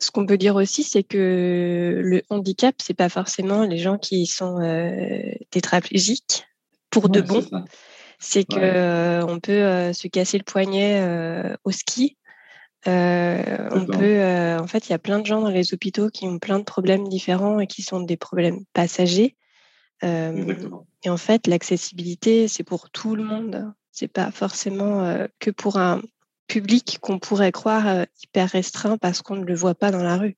Ce 0.00 0.10
qu'on 0.10 0.26
peut 0.26 0.38
dire 0.38 0.56
aussi, 0.56 0.82
c'est 0.82 1.04
que 1.04 2.00
le 2.02 2.22
handicap, 2.30 2.74
c'est 2.78 2.92
pas 2.92 3.08
forcément 3.08 3.62
les 3.62 3.78
gens 3.78 3.96
qui 3.96 4.26
sont 4.26 4.58
tétraplégiques 5.50 6.48
pour 6.90 7.08
de 7.08 7.20
bon. 7.20 7.44
C'est 8.18 8.42
que 8.42 9.22
on 9.22 9.38
peut 9.38 9.92
se 9.92 10.08
casser 10.08 10.36
le 10.36 10.44
poignet 10.44 11.56
au 11.62 11.70
ski 11.70 12.16
euh, 12.86 13.68
on 13.70 13.86
peut, 13.86 14.02
euh, 14.02 14.58
en 14.58 14.66
fait, 14.66 14.88
il 14.88 14.90
y 14.90 14.94
a 14.94 14.98
plein 14.98 15.18
de 15.18 15.26
gens 15.26 15.40
dans 15.40 15.50
les 15.50 15.72
hôpitaux 15.72 16.10
qui 16.10 16.26
ont 16.26 16.38
plein 16.38 16.58
de 16.58 16.64
problèmes 16.64 17.08
différents 17.08 17.60
et 17.60 17.66
qui 17.66 17.82
sont 17.82 18.00
des 18.00 18.16
problèmes 18.16 18.58
passagers. 18.72 19.36
Euh, 20.02 20.54
et 21.04 21.10
en 21.10 21.16
fait, 21.16 21.46
l'accessibilité, 21.46 22.48
c'est 22.48 22.64
pour 22.64 22.90
tout 22.90 23.16
le 23.16 23.24
monde. 23.24 23.72
C'est 23.90 24.12
pas 24.12 24.30
forcément 24.30 25.26
que 25.38 25.50
pour 25.50 25.78
un 25.78 26.02
public 26.46 26.98
qu'on 27.00 27.18
pourrait 27.18 27.52
croire 27.52 28.04
hyper 28.22 28.50
restreint 28.50 28.98
parce 28.98 29.22
qu'on 29.22 29.36
ne 29.36 29.44
le 29.44 29.54
voit 29.54 29.76
pas 29.76 29.90
dans 29.90 30.02
la 30.02 30.16
rue. 30.16 30.36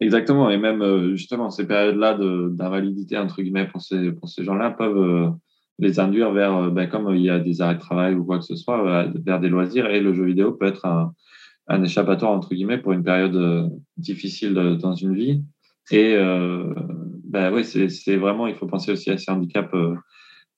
Exactement. 0.00 0.50
Et 0.50 0.58
même 0.58 1.14
justement, 1.14 1.50
ces 1.50 1.66
périodes-là 1.66 2.18
d'invalidité 2.50 3.16
entre 3.16 3.40
guillemets 3.40 3.68
pour 3.68 3.82
ces 3.82 4.10
pour 4.10 4.28
ces 4.28 4.44
gens-là 4.44 4.70
peuvent 4.70 5.32
les 5.78 6.00
induire 6.00 6.32
vers, 6.32 6.72
ben, 6.72 6.88
comme 6.88 7.14
il 7.14 7.22
y 7.22 7.30
a 7.30 7.38
des 7.38 7.60
arrêts 7.60 7.76
de 7.76 7.80
travail 7.80 8.14
ou 8.14 8.24
quoi 8.24 8.38
que 8.38 8.44
ce 8.44 8.56
soit, 8.56 9.06
vers 9.14 9.38
des 9.38 9.48
loisirs. 9.48 9.86
Et 9.86 10.00
le 10.00 10.12
jeu 10.12 10.24
vidéo 10.24 10.52
peut 10.52 10.66
être 10.66 10.84
un 10.84 11.14
un 11.68 11.82
échappatoire 11.82 12.32
entre 12.32 12.54
guillemets 12.54 12.78
pour 12.78 12.92
une 12.92 13.04
période 13.04 13.70
difficile 13.96 14.54
dans 14.80 14.94
une 14.94 15.14
vie. 15.14 15.42
Et 15.90 16.16
ben 16.16 17.52
ouais, 17.52 17.62
c'est 17.62 18.16
vraiment, 18.16 18.46
il 18.46 18.54
faut 18.54 18.66
penser 18.66 18.92
aussi 18.92 19.10
à 19.10 19.18
ces 19.18 19.30
handicaps 19.30 19.74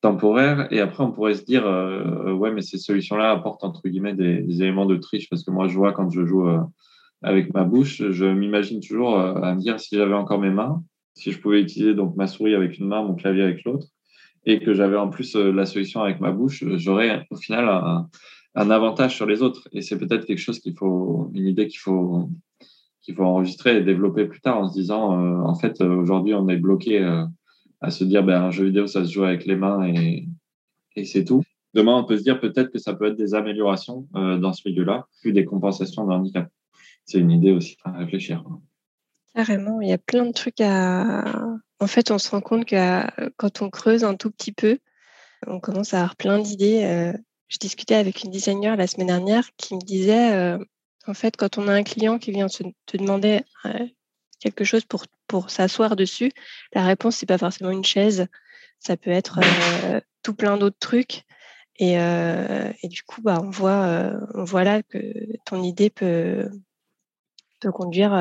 temporaires. 0.01 0.69
Et 0.73 0.81
après, 0.81 1.03
on 1.03 1.13
pourrait 1.13 1.35
se 1.35 1.45
dire, 1.45 1.65
ouais, 1.65 2.53
mais 2.53 2.63
ces 2.63 2.79
solutions-là 2.79 3.33
apportent 3.33 3.65
entre 3.65 3.89
guillemets 3.89 4.15
des, 4.15 4.63
éléments 4.63 4.87
de 4.87 4.97
triche 4.97 5.29
parce 5.29 5.43
que 5.43 5.51
moi, 5.51 5.67
je 5.67 5.77
vois 5.77 5.93
quand 5.93 6.11
je 6.11 6.25
joue 6.25 6.49
avec 7.23 7.53
ma 7.55 7.65
bouche, 7.65 8.03
je 8.11 8.25
m'imagine 8.25 8.81
toujours 8.81 9.19
à 9.19 9.55
me 9.55 9.61
dire 9.61 9.81
si 9.81 9.97
j'avais 9.97 10.15
encore 10.15 10.41
mes 10.41 10.51
mains, 10.51 10.83
si 11.15 11.33
je 11.33 11.41
pouvais 11.41 11.61
utiliser 11.61 11.95
donc 11.95 12.17
ma 12.17 12.27
souris 12.27 12.55
avec 12.55 12.79
une 12.79 12.87
main, 12.87 13.03
mon 13.03 13.15
clavier 13.15 13.43
avec 13.43 13.65
l'autre, 13.65 13.87
et 14.47 14.61
que 14.61 14.73
j'avais 14.75 14.97
en 14.97 15.09
plus 15.09 15.37
euh, 15.37 15.53
la 15.53 15.67
solution 15.67 16.03
avec 16.03 16.21
ma 16.21 16.33
bouche, 16.33 16.65
j'aurais 16.77 17.27
au 17.31 17.37
final 17.37 17.69
un, 17.69 18.09
un, 18.55 18.71
avantage 18.71 19.17
sur 19.17 19.27
les 19.27 19.43
autres. 19.43 19.69
Et 19.73 19.83
c'est 19.83 19.99
peut-être 19.99 20.27
quelque 20.27 20.39
chose 20.39 20.59
qu'il 20.61 20.75
faut, 20.75 21.31
une 21.35 21.47
idée 21.47 21.69
qu'il 21.69 21.79
faut 21.79 22.29
qu'il 23.03 23.15
faut 23.15 23.25
enregistrer 23.25 23.79
et 23.79 23.81
développer 23.81 24.27
plus 24.27 24.43
tard 24.43 24.59
en 24.59 24.69
se 24.69 24.75
disant, 24.75 25.19
euh, 25.19 25.41
en 25.41 25.55
fait, 25.55 25.81
euh, 25.81 25.89
aujourd'hui, 25.89 26.35
on 26.35 26.47
est 26.51 26.59
bloqué 26.59 27.03
à 27.81 27.91
se 27.91 28.05
dire, 28.05 28.23
ben, 28.23 28.43
un 28.43 28.51
jeu 28.51 28.67
vidéo, 28.67 28.87
ça 28.87 29.07
se 29.07 29.11
joue 29.11 29.25
avec 29.25 29.47
les 29.47 29.57
mains 29.57 29.87
et, 29.87 30.29
et 30.97 31.05
c'est 31.05 31.25
tout. 31.25 31.43
Demain, 31.73 31.97
on 31.97 32.05
peut 32.05 32.19
se 32.19 32.23
dire 32.23 32.39
peut-être 32.41 32.71
que 32.71 32.79
ça 32.79 32.93
peut 32.93 33.07
être 33.07 33.17
des 33.17 33.35
améliorations 33.35 34.07
dans 34.13 34.53
ce 34.53 34.69
milieu-là, 34.69 35.07
plus 35.23 35.33
des 35.33 35.47
compensations 35.47 36.05
de 36.05 36.13
handicap. 36.13 36.51
C'est 37.07 37.19
une 37.19 37.31
idée 37.31 37.53
aussi 37.53 37.77
à 37.85 37.93
réfléchir. 37.93 38.45
Carrément, 39.35 39.81
il 39.81 39.89
y 39.89 39.93
a 39.93 39.99
plein 39.99 40.27
de 40.27 40.33
trucs 40.33 40.61
à. 40.61 41.25
En 41.79 41.87
fait, 41.87 42.11
on 42.11 42.19
se 42.19 42.31
rend 42.31 42.41
compte 42.41 42.67
que 42.67 43.31
quand 43.37 43.63
on 43.63 43.71
creuse 43.71 44.05
un 44.05 44.15
tout 44.15 44.31
petit 44.31 44.53
peu, 44.53 44.79
on 45.47 45.61
commence 45.61 45.95
à 45.95 45.99
avoir 45.99 46.17
plein 46.17 46.39
d'idées. 46.41 47.15
Euh, 47.51 47.55
je 47.55 47.59
discutais 47.59 47.95
avec 47.95 48.23
une 48.23 48.31
designer 48.31 48.77
la 48.77 48.87
semaine 48.87 49.09
dernière 49.09 49.49
qui 49.57 49.75
me 49.75 49.81
disait, 49.81 50.33
euh, 50.33 50.59
en 51.07 51.15
fait, 51.15 51.37
quand 51.37 51.59
on 51.59 51.69
a 51.69 51.73
un 51.73 51.83
client 51.83 52.19
qui 52.19 52.31
vient 52.31 52.47
te 52.49 52.97
demander 52.97 53.43
euh, 53.67 53.87
quelque 54.41 54.65
chose 54.65 54.85
pour, 54.85 55.05
pour 55.27 55.51
s'asseoir 55.51 55.97
dessus, 55.97 56.33
la 56.73 56.85
réponse, 56.85 57.17
c'est 57.17 57.27
pas 57.27 57.39
forcément 57.39 57.71
une 57.71 57.85
chaise, 57.85 58.27
ça 58.79 58.97
peut 58.97 59.11
être 59.11 59.41
tout 60.23 60.35
plein 60.35 60.57
d'autres 60.57 60.79
trucs. 60.79 61.25
Et, 61.79 61.95
et, 61.95 62.89
du 62.89 63.03
coup, 63.05 63.23
bah, 63.23 63.41
on, 63.43 63.49
voit, 63.49 64.13
on 64.35 64.45
voit 64.45 64.65
là 64.65 64.83
que 64.83 64.99
ton 65.47 65.63
idée 65.63 65.89
peut, 65.89 66.51
peut 67.61 67.73
conduire 67.73 68.13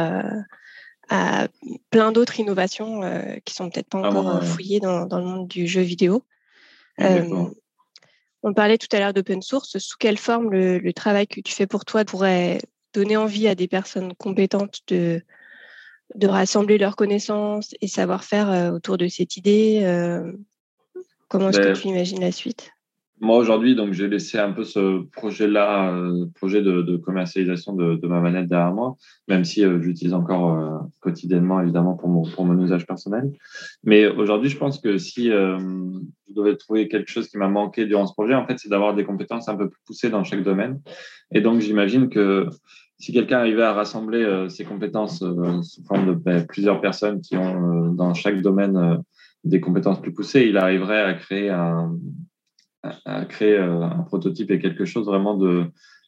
à 1.09 1.47
plein 1.89 2.11
d'autres 2.11 2.39
innovations 2.39 3.03
euh, 3.03 3.35
qui 3.43 3.53
sont 3.53 3.69
peut-être 3.69 3.89
pas 3.89 4.01
ah 4.03 4.09
encore 4.09 4.37
euh, 4.37 4.41
fouillées 4.41 4.79
dans, 4.79 5.05
dans, 5.05 5.19
le 5.19 5.25
monde 5.25 5.47
du 5.47 5.67
jeu 5.67 5.81
vidéo. 5.81 6.23
Euh, 8.43 8.49
on 8.49 8.53
parlait 8.53 8.77
tout 8.77 8.87
à 8.91 8.99
l'heure 8.99 9.13
d'open 9.13 9.41
source. 9.41 9.77
Sous 9.77 9.97
quelle 9.97 10.17
forme 10.17 10.51
le, 10.51 10.93
travail 10.93 11.27
que 11.27 11.41
tu 11.41 11.53
fais 11.53 11.67
pour 11.67 11.85
toi 11.85 12.05
pourrait 12.05 12.59
donner 12.93 13.17
envie 13.17 13.47
à 13.47 13.55
des 13.55 13.67
personnes 13.67 14.13
compétentes 14.15 14.81
de, 14.87 15.21
de 16.15 16.27
rassembler 16.27 16.77
leurs 16.77 16.95
connaissances 16.95 17.75
et 17.81 17.87
savoir-faire 17.87 18.73
autour 18.73 18.97
de 18.97 19.07
cette 19.07 19.37
idée 19.37 19.83
Comment 21.29 21.49
est-ce 21.49 21.59
que 21.59 21.65
ben 21.65 21.73
tu 21.73 21.87
imagines 21.87 22.19
la 22.19 22.31
suite? 22.31 22.71
Moi 23.21 23.37
aujourd'hui, 23.37 23.75
donc 23.75 23.93
j'ai 23.93 24.07
laissé 24.07 24.37
un 24.37 24.51
peu 24.51 24.63
ce 24.63 25.03
projet-là, 25.11 25.93
euh, 25.93 26.25
projet 26.35 26.61
de, 26.61 26.81
de 26.81 26.97
commercialisation 26.97 27.73
de, 27.73 27.95
de, 27.95 28.07
ma 28.07 28.21
manette 28.21 28.47
derrière 28.47 28.73
moi, 28.73 28.95
même 29.27 29.43
si 29.43 29.63
euh, 29.63 29.81
j'utilise 29.81 30.13
encore 30.13 30.57
euh, 30.57 30.77
quotidiennement 31.01 31.61
évidemment 31.61 31.95
pour 31.95 32.09
mon, 32.09 32.23
pour 32.23 32.45
mon 32.45 32.57
usage 32.63 32.85
personnel. 32.87 33.31
Mais 33.83 34.07
aujourd'hui, 34.07 34.49
je 34.49 34.57
pense 34.57 34.79
que 34.79 34.97
si 34.97 35.27
je 35.27 36.33
devais 36.33 36.55
trouver 36.55 36.87
quelque 36.87 37.11
chose 37.11 37.27
qui 37.27 37.37
m'a 37.37 37.49
manqué 37.49 37.85
durant 37.85 38.07
ce 38.07 38.13
projet, 38.13 38.35
en 38.35 38.45
fait, 38.45 38.57
c'est 38.57 38.69
d'avoir 38.69 38.95
des 38.95 39.03
compétences 39.03 39.49
un 39.49 39.55
peu 39.55 39.69
plus 39.69 39.81
poussées 39.85 40.09
dans 40.09 40.23
chaque 40.23 40.43
domaine. 40.43 40.81
Et 41.33 41.41
donc, 41.41 41.59
j'imagine 41.59 42.09
que 42.09 42.47
si 42.97 43.11
quelqu'un 43.11 43.39
arrivait 43.39 43.63
à 43.63 43.73
rassembler 43.73 44.47
ses 44.49 44.65
compétences 44.65 45.19
sous 45.19 45.83
forme 45.87 46.07
de 46.07 46.13
ben, 46.13 46.45
plusieurs 46.45 46.81
personnes 46.81 47.21
qui 47.21 47.37
ont 47.37 47.91
dans 47.93 48.13
chaque 48.13 48.41
domaine 48.41 49.01
des 49.43 49.59
compétences 49.59 50.01
plus 50.01 50.13
poussées, 50.13 50.47
il 50.47 50.57
arriverait 50.57 51.01
à 51.01 51.13
créer 51.13 51.49
un 51.49 51.95
à, 52.83 53.25
créer 53.25 53.57
euh, 53.57 53.81
un 53.81 54.03
prototype 54.03 54.51
et 54.51 54.59
quelque 54.59 54.85
chose 54.85 55.05
vraiment 55.05 55.35
de 55.35 55.65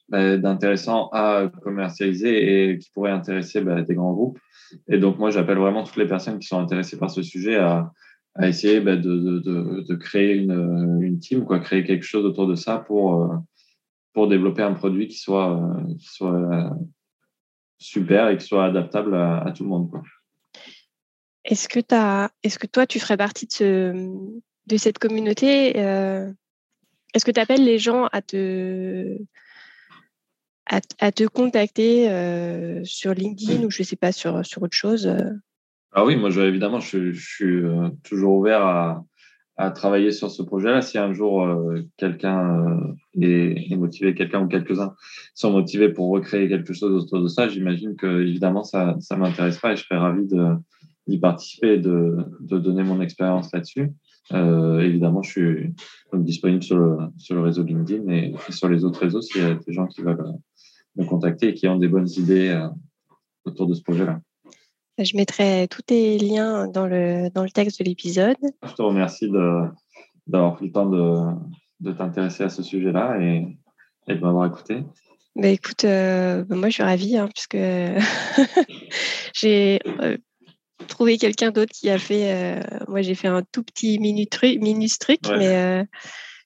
bah, 0.09 0.37
d'intéressant 0.37 1.09
à 1.13 1.49
commercialiser 1.63 2.71
et 2.71 2.77
qui 2.77 2.89
pourrait 2.91 3.11
intéresser 3.11 3.61
bah, 3.61 3.81
des 3.81 3.95
grands 3.95 4.13
groupes. 4.13 4.39
Et 4.87 4.97
donc, 4.97 5.17
moi, 5.19 5.31
j'appelle 5.31 5.57
vraiment 5.57 5.83
toutes 5.83 5.97
les 5.97 6.07
personnes 6.07 6.39
qui 6.39 6.47
sont 6.47 6.59
intéressées 6.59 6.97
par 6.97 7.09
ce 7.09 7.21
sujet 7.21 7.55
à, 7.55 7.91
à 8.35 8.47
essayer 8.47 8.79
bah, 8.79 8.95
de, 8.95 9.39
de, 9.39 9.85
de, 9.87 9.95
créer 9.95 10.35
une, 10.35 10.99
une, 11.01 11.19
team, 11.19 11.45
quoi, 11.45 11.59
créer 11.59 11.83
quelque 11.83 12.05
chose 12.05 12.25
autour 12.25 12.47
de 12.47 12.55
ça 12.55 12.79
pour, 12.79 13.23
euh, 13.23 13.35
pour 14.13 14.27
développer 14.27 14.63
un 14.63 14.73
produit 14.73 15.07
qui 15.07 15.17
soit, 15.17 15.61
soit 15.99 16.75
super 17.77 18.29
et 18.29 18.37
qui 18.37 18.45
soit 18.45 18.65
adaptable 18.65 19.15
à, 19.15 19.51
tout 19.55 19.63
le 19.63 19.69
monde. 19.69 19.89
Est-ce 21.43 21.67
que, 21.67 21.79
est-ce 22.43 22.59
que 22.59 22.67
toi, 22.67 22.85
tu 22.85 22.99
ferais 22.99 23.17
partie 23.17 23.47
de, 23.47 23.51
ce, 23.51 23.93
de 24.67 24.77
cette 24.77 24.99
communauté 24.99 25.79
euh, 25.79 26.31
est-ce 27.13 27.25
que 27.25 27.31
tu 27.31 27.39
appelles 27.39 27.63
les 27.63 27.77
gens 27.77 28.07
à 28.11 28.21
te, 28.21 29.17
contacter 31.33 32.09
euh, 32.09 32.81
sur 32.83 33.13
LinkedIn 33.13 33.63
ou 33.65 33.71
je 33.71 33.81
ne 33.81 33.85
sais 33.85 33.95
pas, 33.95 34.11
sur, 34.11 34.35
autre 34.35 34.69
chose 34.71 35.07
euh? 35.07 35.29
Ah 35.93 36.05
oui, 36.05 36.15
moi, 36.15 36.29
évidemment, 36.29 36.79
je, 36.79 37.11
suis 37.11 37.45
euh, 37.45 37.89
toujours 38.03 38.37
ouvert 38.37 38.65
à, 38.65 39.03
travailler 39.75 40.11
sur 40.11 40.31
ce 40.31 40.41
projet-là. 40.41 40.81
Si 40.81 40.97
un 40.97 41.13
jour 41.13 41.47
quelqu'un 41.95 42.65
est, 43.21 43.75
motivé, 43.75 44.15
quelqu'un 44.15 44.41
ou 44.41 44.47
quelques-uns 44.47 44.95
sont 45.35 45.51
motivés 45.51 45.89
pour 45.89 46.09
recréer 46.09 46.49
quelque 46.49 46.73
chose 46.73 47.03
autour 47.03 47.21
de 47.21 47.27
ça, 47.27 47.47
j'imagine 47.47 47.95
que 47.95 48.21
évidemment 48.21 48.63
ça, 48.63 48.97
m'intéressera 49.15 49.73
et 49.73 49.75
je 49.75 49.83
serais 49.83 49.99
ravi 49.99 50.25
d'y 51.05 51.19
participer 51.19 51.73
et 51.73 51.77
de 51.77 52.25
donner 52.39 52.81
mon 52.81 53.01
expérience 53.01 53.53
là-dessus. 53.53 53.91
Euh, 54.33 54.79
évidemment, 54.81 55.21
je 55.21 55.31
suis 55.31 55.73
disponible 56.13 56.63
sur 56.63 56.77
le, 56.77 56.97
sur 57.17 57.35
le 57.35 57.41
réseau 57.41 57.63
LinkedIn 57.63 58.07
et, 58.09 58.33
sur 58.49 58.69
les 58.69 58.85
autres 58.85 58.99
réseaux 58.99 59.21
s'il 59.21 59.41
y 59.41 59.45
a 59.45 59.55
des 59.55 59.73
gens 59.73 59.87
qui 59.87 60.01
veulent 60.01 60.21
euh, 60.21 60.31
me 60.95 61.05
contacter 61.05 61.49
et 61.49 61.53
qui 61.53 61.67
ont 61.67 61.77
des 61.77 61.87
bonnes 61.87 62.09
idées 62.09 62.49
euh, 62.49 62.67
autour 63.45 63.67
de 63.67 63.73
ce 63.73 63.81
projet-là. 63.81 64.19
Je 64.97 65.17
mettrai 65.17 65.67
tous 65.69 65.81
tes 65.81 66.17
liens 66.17 66.67
dans 66.67 66.85
le, 66.85 67.29
dans 67.29 67.43
le 67.43 67.49
texte 67.49 67.79
de 67.79 67.85
l'épisode. 67.85 68.35
Je 68.63 68.73
te 68.73 68.81
remercie 68.81 69.29
d'avoir 70.27 70.55
pris 70.55 70.67
le 70.67 70.71
temps 70.71 70.85
de, 70.85 71.33
de 71.79 71.91
t'intéresser 71.91 72.43
à 72.43 72.49
ce 72.49 72.61
sujet-là 72.61 73.17
et, 73.19 73.57
et 74.07 74.15
de 74.15 74.19
m'avoir 74.19 74.45
écouté. 74.45 74.83
Bah 75.35 75.47
écoute, 75.47 75.83
bah 75.85 76.55
moi 76.55 76.67
je 76.67 76.73
suis 76.73 76.83
ravie 76.83 77.17
hein, 77.17 77.29
puisque 77.33 77.57
j'ai 79.33 79.79
trouver 80.87 81.17
quelqu'un 81.17 81.51
d'autre 81.51 81.71
qui 81.73 81.89
a 81.89 81.97
fait. 81.97 82.31
Euh, 82.31 82.61
moi, 82.87 83.01
j'ai 83.01 83.15
fait 83.15 83.27
un 83.27 83.41
tout 83.43 83.63
petit 83.63 83.99
mini 83.99 84.27
truc, 84.27 84.49
mais 85.37 85.55
euh, 85.55 85.83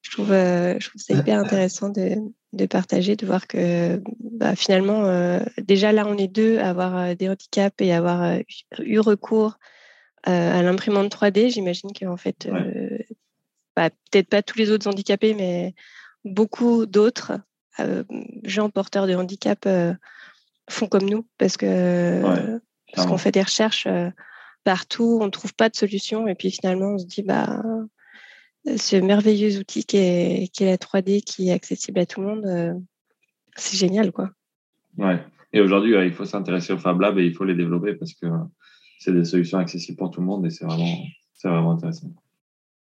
je, 0.02 0.12
trouve, 0.12 0.32
euh, 0.32 0.76
je 0.80 0.90
trouve 0.90 1.02
ça 1.02 1.14
hyper 1.14 1.40
intéressant 1.40 1.90
de, 1.90 2.16
de, 2.54 2.66
partager, 2.66 3.16
de 3.16 3.26
voir 3.26 3.48
que 3.48 4.02
bah, 4.20 4.56
finalement, 4.56 5.40
déjà 5.58 5.92
là, 5.92 6.06
on 6.08 6.18
est 6.18 6.28
deux 6.28 6.58
à 6.60 6.70
avoir 6.70 7.16
des 7.16 7.30
handicaps 7.30 7.76
et 7.80 7.94
avoir 7.94 8.38
eu 8.80 9.00
recours 9.00 9.58
à 10.24 10.62
l'imprimante 10.62 11.14
3D. 11.14 11.52
J'imagine 11.52 11.92
qu'en 11.98 12.18
fait, 12.18 12.50
bah, 13.76 13.90
peut-être 14.12 14.30
pas 14.30 14.42
tous 14.42 14.58
les 14.58 14.72
autres 14.72 14.88
handicapés, 14.88 15.34
mais 15.34 15.74
beaucoup 16.24 16.86
d'autres 16.86 17.34
gens 18.44 18.70
porteurs 18.70 19.08
de 19.08 19.16
handicap 19.16 19.68
font 20.70 20.88
comme 20.88 21.10
nous 21.10 21.28
parce 21.38 21.58
que 21.58 22.60
parce 22.96 23.08
qu'on 23.08 23.18
fait 23.18 23.32
des 23.32 23.42
recherches 23.42 23.88
euh, 23.88 24.10
partout, 24.64 25.20
on 25.22 25.26
ne 25.26 25.32
trouve 25.32 25.54
pas 25.54 25.70
de 25.70 25.76
solution. 25.76 26.28
Et 26.28 26.36
puis 26.36 26.52
finalement, 26.52 26.94
on 26.94 26.98
se 26.98 27.06
dit, 27.06 27.22
bah, 27.22 27.62
ce 28.66 28.96
merveilleux 28.96 29.60
outil 29.60 29.84
qui 29.84 29.98
est, 29.98 30.60
la 30.62 30.78
3D, 30.78 31.22
qui 31.22 31.50
est 31.50 31.52
accessible 31.52 32.00
à 32.00 32.06
tout 32.06 32.22
le 32.22 32.28
monde, 32.28 32.46
euh, 32.46 32.74
c'est 33.56 33.78
génial. 33.78 34.12
quoi. 34.12 34.32
Ouais. 34.98 35.24
Et 35.54 35.62
aujourd'hui, 35.62 35.96
il 35.96 36.14
faut 36.14 36.26
s'intéresser 36.26 36.74
aux 36.74 36.78
Fab 36.78 37.00
Labs 37.00 37.20
et 37.20 37.26
il 37.26 37.34
faut 37.34 37.46
les 37.46 37.56
développer 37.56 37.94
parce 37.94 38.14
que 38.14 38.28
c'est 39.00 39.14
des 39.14 39.26
solutions 39.26 39.58
accessibles 39.58 39.98
pour 39.98 40.12
tout 40.12 40.20
le 40.20 40.26
monde 40.26 40.46
et 40.46 40.50
c'est 40.50 40.66
vraiment, 40.66 40.98
vraiment 41.44 41.72
intéressant. 41.72 42.08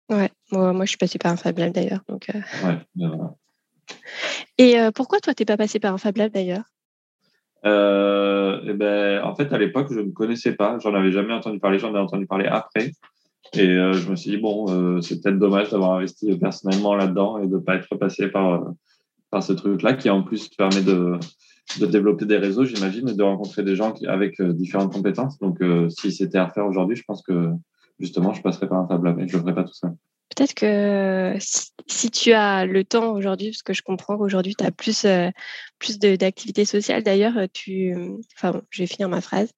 Ouais, 0.09 0.29
moi, 0.51 0.73
moi, 0.73 0.85
je 0.85 0.89
suis 0.89 0.97
passée 0.97 1.19
par 1.19 1.31
un 1.31 1.37
Fab 1.37 1.57
Lab 1.57 1.71
d'ailleurs. 1.71 2.03
Donc, 2.07 2.29
euh. 2.33 2.67
ouais, 2.67 3.07
Et 4.57 4.75
pourquoi 4.95 5.19
toi, 5.19 5.33
tu 5.33 5.41
n'es 5.41 5.45
pas 5.45 5.57
passé 5.57 5.79
par 5.79 5.93
un 5.93 5.97
Fab 5.97 6.17
Lab 6.17 6.31
d'ailleurs? 6.31 6.65
Euh, 7.65 8.32
et 8.65 8.73
ben, 8.73 9.23
en 9.23 9.35
fait, 9.35 9.51
à 9.53 9.57
l'époque, 9.57 9.87
je 9.91 9.99
ne 9.99 10.11
connaissais 10.11 10.53
pas. 10.53 10.77
J'en 10.79 10.93
avais 10.93 11.11
jamais 11.11 11.33
entendu 11.33 11.59
parler. 11.59 11.79
J'en 11.79 11.95
ai 11.95 11.99
entendu 11.99 12.25
parler 12.25 12.45
après. 12.45 12.91
Et 13.53 13.67
euh, 13.67 13.93
je 13.93 14.09
me 14.09 14.15
suis 14.15 14.31
dit, 14.31 14.37
bon, 14.37 14.65
euh, 14.69 15.01
c'est 15.01 15.21
peut-être 15.21 15.37
dommage 15.37 15.69
d'avoir 15.69 15.93
investi 15.93 16.35
personnellement 16.37 16.95
là-dedans 16.95 17.39
et 17.39 17.47
de 17.47 17.55
ne 17.55 17.59
pas 17.59 17.75
être 17.75 17.95
passé 17.95 18.27
par, 18.27 18.63
par 19.29 19.43
ce 19.43 19.53
truc-là 19.53 19.93
qui, 19.93 20.09
en 20.09 20.23
plus, 20.23 20.49
permet 20.49 20.81
de, 20.81 21.17
de 21.79 21.85
développer 21.85 22.25
des 22.25 22.37
réseaux, 22.37 22.65
j'imagine, 22.65 23.09
et 23.09 23.13
de 23.13 23.23
rencontrer 23.23 23.63
des 23.63 23.75
gens 23.75 23.93
avec 24.07 24.41
différentes 24.41 24.93
compétences. 24.93 25.37
Donc, 25.39 25.59
si 25.89 26.11
c'était 26.11 26.37
à 26.37 26.45
refaire 26.45 26.65
aujourd'hui, 26.65 26.95
je 26.95 27.03
pense 27.03 27.21
que 27.21 27.51
justement, 27.99 28.33
je 28.33 28.41
passerais 28.41 28.67
par 28.67 28.79
un 28.79 29.03
Lab 29.03 29.19
et 29.19 29.27
je 29.27 29.37
ne 29.37 29.41
ferais 29.41 29.55
pas 29.55 29.63
tout 29.63 29.73
ça. 29.73 29.91
Peut-être 30.29 30.53
que 30.55 31.35
si, 31.87 32.09
tu 32.09 32.33
as 32.33 32.65
le 32.65 32.83
temps 32.83 33.11
aujourd'hui, 33.11 33.49
parce 33.51 33.61
que 33.61 33.73
je 33.73 33.83
comprends 33.83 34.17
qu'aujourd'hui 34.17 34.55
tu 34.55 34.65
as 34.65 34.71
plus, 34.71 35.05
plus 35.77 35.99
d'activités 35.99 36.65
sociales, 36.65 37.03
d'ailleurs, 37.03 37.33
tu. 37.53 37.95
Enfin, 38.35 38.61
je 38.71 38.81
vais 38.81 38.87
finir 38.87 39.09
ma 39.09 39.21
phrase. 39.21 39.51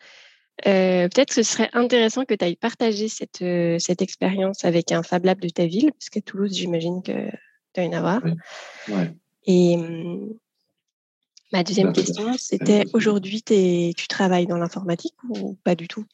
Peut-être 0.64 1.30
que 1.30 1.36
ce 1.36 1.44
serait 1.44 1.70
intéressant 1.74 2.26
que 2.26 2.34
tu 2.34 2.44
ailles 2.44 2.58
partager 2.58 3.08
cette, 3.08 3.44
cette 3.80 4.02
expérience 4.02 4.66
avec 4.66 4.92
un 4.92 5.04
Fab 5.04 5.24
Lab 5.26 5.40
de 5.40 5.50
ta 5.50 5.66
ville, 5.66 5.92
parce 5.94 6.10
qu'à 6.10 6.22
Toulouse, 6.22 6.54
j'imagine 6.54 7.02
que 7.02 7.30
tu 7.74 7.80
as 7.80 7.84
une 7.84 7.96
avoir. 7.96 8.22
Et 9.48 9.78
ma 11.54 11.64
deuxième 11.64 11.94
question, 11.94 12.34
c'était 12.38 12.86
aujourd'hui, 12.94 13.42
tu 13.44 14.08
travailles 14.08 14.48
dans 14.48 14.58
l'informatique 14.58 15.16
ou 15.30 15.58
pas 15.64 15.76
du 15.76 15.88
tout? 15.88 16.06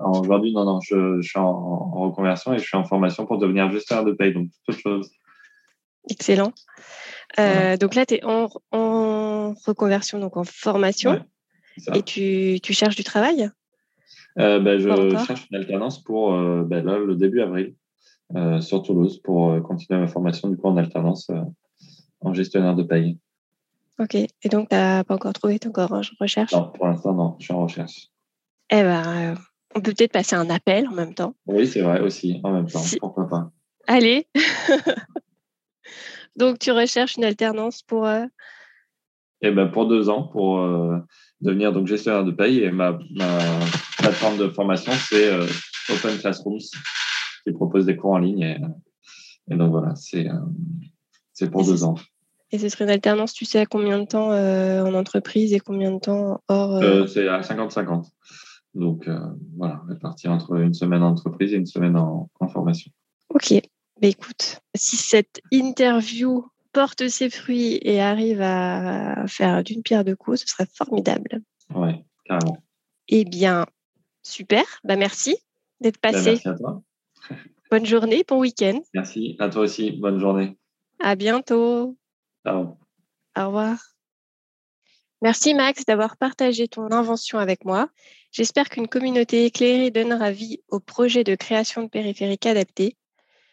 Aujourd'hui, 0.00 0.52
non, 0.52 0.64
non, 0.64 0.80
je, 0.80 1.20
suis 1.22 1.38
en, 1.38 1.90
reconversion 2.08 2.52
et 2.52 2.58
je 2.58 2.64
suis 2.64 2.76
en 2.76 2.84
formation 2.84 3.26
pour 3.26 3.38
devenir 3.38 3.70
gestionnaire 3.70 4.04
de 4.04 4.12
paye, 4.12 4.32
donc 4.32 4.48
toute 4.66 4.78
chose. 4.78 5.10
Excellent. 6.10 6.52
Euh, 7.38 7.76
donc 7.76 7.94
là, 7.94 8.04
tu 8.04 8.14
es 8.14 8.24
en, 8.24 8.48
reconversion, 9.66 10.18
donc 10.18 10.36
en 10.36 10.44
formation. 10.44 11.24
et 11.94 12.02
tu, 12.02 12.58
tu, 12.60 12.72
cherches 12.72 12.96
du 12.96 13.04
travail? 13.04 13.50
Euh, 14.38 14.58
ben, 14.58 14.78
Je 14.78 15.24
cherche 15.26 15.46
une 15.50 15.58
alternance 15.58 16.02
pour 16.02 16.34
euh, 16.34 16.64
ben, 16.64 16.84
là, 16.84 16.98
le 16.98 17.14
début 17.14 17.40
avril 17.40 17.74
sur 18.60 18.82
Toulouse 18.82 19.22
pour 19.22 19.62
continuer 19.62 19.98
ma 19.98 20.06
formation 20.06 20.50
du 20.50 20.56
coup 20.58 20.68
en 20.68 20.76
alternance 20.76 21.30
en 22.20 22.34
gestionnaire 22.34 22.74
de 22.74 22.82
paye. 22.82 23.18
Ok. 23.98 24.14
Et 24.14 24.48
donc, 24.48 24.68
tu 24.68 24.76
n'as 24.76 25.04
pas 25.04 25.14
encore 25.14 25.32
trouvé, 25.32 25.58
tu 25.58 25.68
encore 25.68 25.92
en 25.92 26.02
recherche? 26.20 26.52
Non, 26.52 26.70
pour 26.70 26.86
l'instant, 26.86 27.14
non. 27.14 27.36
Je 27.38 27.44
suis 27.44 27.54
en 27.54 27.62
recherche. 27.62 28.08
Eh 28.70 28.82
ben, 28.82 29.34
on 29.74 29.80
peut 29.80 29.92
peut-être 29.92 30.12
passer 30.12 30.36
un 30.36 30.50
appel 30.50 30.86
en 30.86 30.92
même 30.92 31.14
temps. 31.14 31.34
Oui, 31.46 31.66
c'est 31.66 31.82
vrai 31.82 32.00
aussi, 32.00 32.40
en 32.44 32.52
même 32.52 32.66
temps. 32.66 32.82
Pourquoi 33.00 33.28
pas 33.28 33.50
Allez. 33.86 34.26
Donc, 36.36 36.60
tu 36.60 36.70
recherches 36.70 37.16
une 37.16 37.24
alternance 37.24 37.82
pour 37.82 38.06
euh... 38.06 38.26
eh 39.42 39.50
ben, 39.50 39.68
Pour 39.68 39.88
deux 39.88 40.08
ans, 40.08 40.22
pour 40.22 40.60
euh, 40.60 40.98
devenir 41.40 41.72
donc, 41.72 41.88
gestionnaire 41.88 42.24
de 42.24 42.30
paye. 42.30 42.60
Et 42.60 42.70
ma, 42.70 42.96
plateforme 43.98 44.38
de 44.38 44.48
formation, 44.48 44.92
c'est 44.92 45.32
euh, 45.32 45.46
Open 45.90 46.16
Classrooms, 46.18 46.60
qui 47.44 47.52
propose 47.52 47.86
des 47.86 47.96
cours 47.96 48.12
en 48.12 48.18
ligne. 48.18 48.60
Et, 49.50 49.56
donc, 49.56 49.72
voilà, 49.72 49.96
c'est 49.96 50.28
euh, 50.28 51.50
pour 51.50 51.64
deux 51.64 51.82
ans. 51.82 51.96
Et 52.50 52.58
ce 52.58 52.68
serait 52.68 52.84
une 52.84 52.90
alternance, 52.90 53.32
tu 53.32 53.44
sais, 53.44 53.60
à 53.60 53.66
combien 53.66 53.98
de 53.98 54.06
temps 54.06 54.30
en 54.30 54.94
entreprise 54.94 55.52
et 55.52 55.60
combien 55.60 55.92
de 55.92 55.98
temps 55.98 56.42
hors 56.48 57.08
C'est 57.08 57.28
à 57.28 57.40
50-50. 57.40 58.06
Donc 58.74 59.08
euh, 59.08 59.18
voilà, 59.56 59.82
répartir 59.88 60.30
entre 60.30 60.54
une 60.56 60.74
semaine 60.74 61.02
en 61.02 61.10
entreprise 61.10 61.52
et 61.52 61.56
une 61.56 61.66
semaine 61.66 61.96
en, 61.96 62.30
formation. 62.52 62.90
Ok, 63.30 63.52
bah, 64.00 64.08
écoute, 64.08 64.60
si 64.74 64.96
cette 64.96 65.40
interview 65.50 66.46
porte 66.72 67.08
ses 67.08 67.30
fruits 67.30 67.78
et 67.82 68.00
arrive 68.00 68.40
à 68.40 69.26
faire 69.26 69.64
d'une 69.64 69.82
pierre 69.82 70.04
deux 70.04 70.16
coups, 70.16 70.40
ce 70.40 70.46
serait 70.46 70.68
formidable. 70.72 71.40
Oui, 71.74 71.90
carrément. 72.24 72.58
Eh 73.08 73.24
bien, 73.24 73.66
super. 74.22 74.64
Bah, 74.84 74.96
merci 74.96 75.36
d'être 75.80 75.98
bah, 76.02 76.12
passé. 76.12 76.30
merci 76.32 76.48
à 76.48 76.54
toi. 76.54 76.82
Bonne 77.70 77.86
journée, 77.86 78.24
bon 78.26 78.38
week-end. 78.38 78.80
Merci, 78.94 79.36
à 79.40 79.48
toi 79.48 79.62
aussi. 79.62 79.92
Bonne 79.92 80.20
journée. 80.20 80.56
À 81.00 81.16
bientôt. 81.16 81.96
Au 82.54 83.46
revoir. 83.46 83.78
Merci 85.20 85.54
Max 85.54 85.84
d'avoir 85.84 86.16
partagé 86.16 86.68
ton 86.68 86.92
invention 86.92 87.38
avec 87.38 87.64
moi. 87.64 87.90
J'espère 88.30 88.68
qu'une 88.68 88.88
communauté 88.88 89.46
éclairée 89.46 89.90
donnera 89.90 90.30
vie 90.30 90.60
au 90.68 90.78
projet 90.78 91.24
de 91.24 91.34
création 91.34 91.82
de 91.82 91.88
périphériques 91.88 92.46
adaptés. 92.46 92.96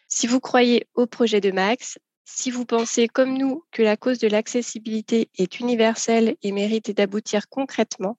Si 0.06 0.26
vous 0.26 0.38
croyez 0.38 0.86
au 0.94 1.06
projet 1.06 1.40
de 1.40 1.50
Max, 1.50 1.98
si 2.24 2.50
vous 2.50 2.64
pensez 2.64 3.08
comme 3.08 3.36
nous 3.36 3.64
que 3.72 3.82
la 3.82 3.96
cause 3.96 4.18
de 4.18 4.28
l'accessibilité 4.28 5.30
est 5.38 5.58
universelle 5.58 6.36
et 6.42 6.52
mérite 6.52 6.90
d'aboutir 6.90 7.48
concrètement, 7.48 8.18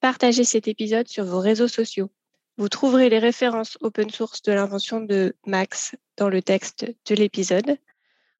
partagez 0.00 0.44
cet 0.44 0.68
épisode 0.68 1.08
sur 1.08 1.24
vos 1.24 1.40
réseaux 1.40 1.68
sociaux. 1.68 2.10
Vous 2.56 2.70
trouverez 2.70 3.10
les 3.10 3.18
références 3.18 3.76
open 3.82 4.08
source 4.08 4.40
de 4.42 4.52
l'invention 4.52 5.00
de 5.00 5.36
Max 5.46 5.94
dans 6.16 6.30
le 6.30 6.40
texte 6.40 6.86
de 7.08 7.14
l'épisode. 7.14 7.78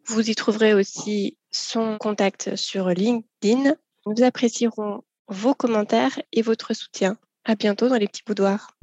Vous 0.09 0.31
y 0.31 0.35
trouverez 0.35 0.73
aussi 0.73 1.37
son 1.51 1.99
contact 1.99 2.55
sur 2.55 2.89
LinkedIn. 2.91 3.75
Nous 4.07 4.23
apprécierons 4.23 5.03
vos 5.27 5.55
commentaires 5.55 6.21
et 6.33 6.43
votre 6.43 6.75
soutien. 6.75 7.17
À 7.45 7.57
bientôt 7.57 7.89
dans 7.89 7.97
les 7.97 8.07
petits 8.07 8.23
boudoirs. 8.25 8.77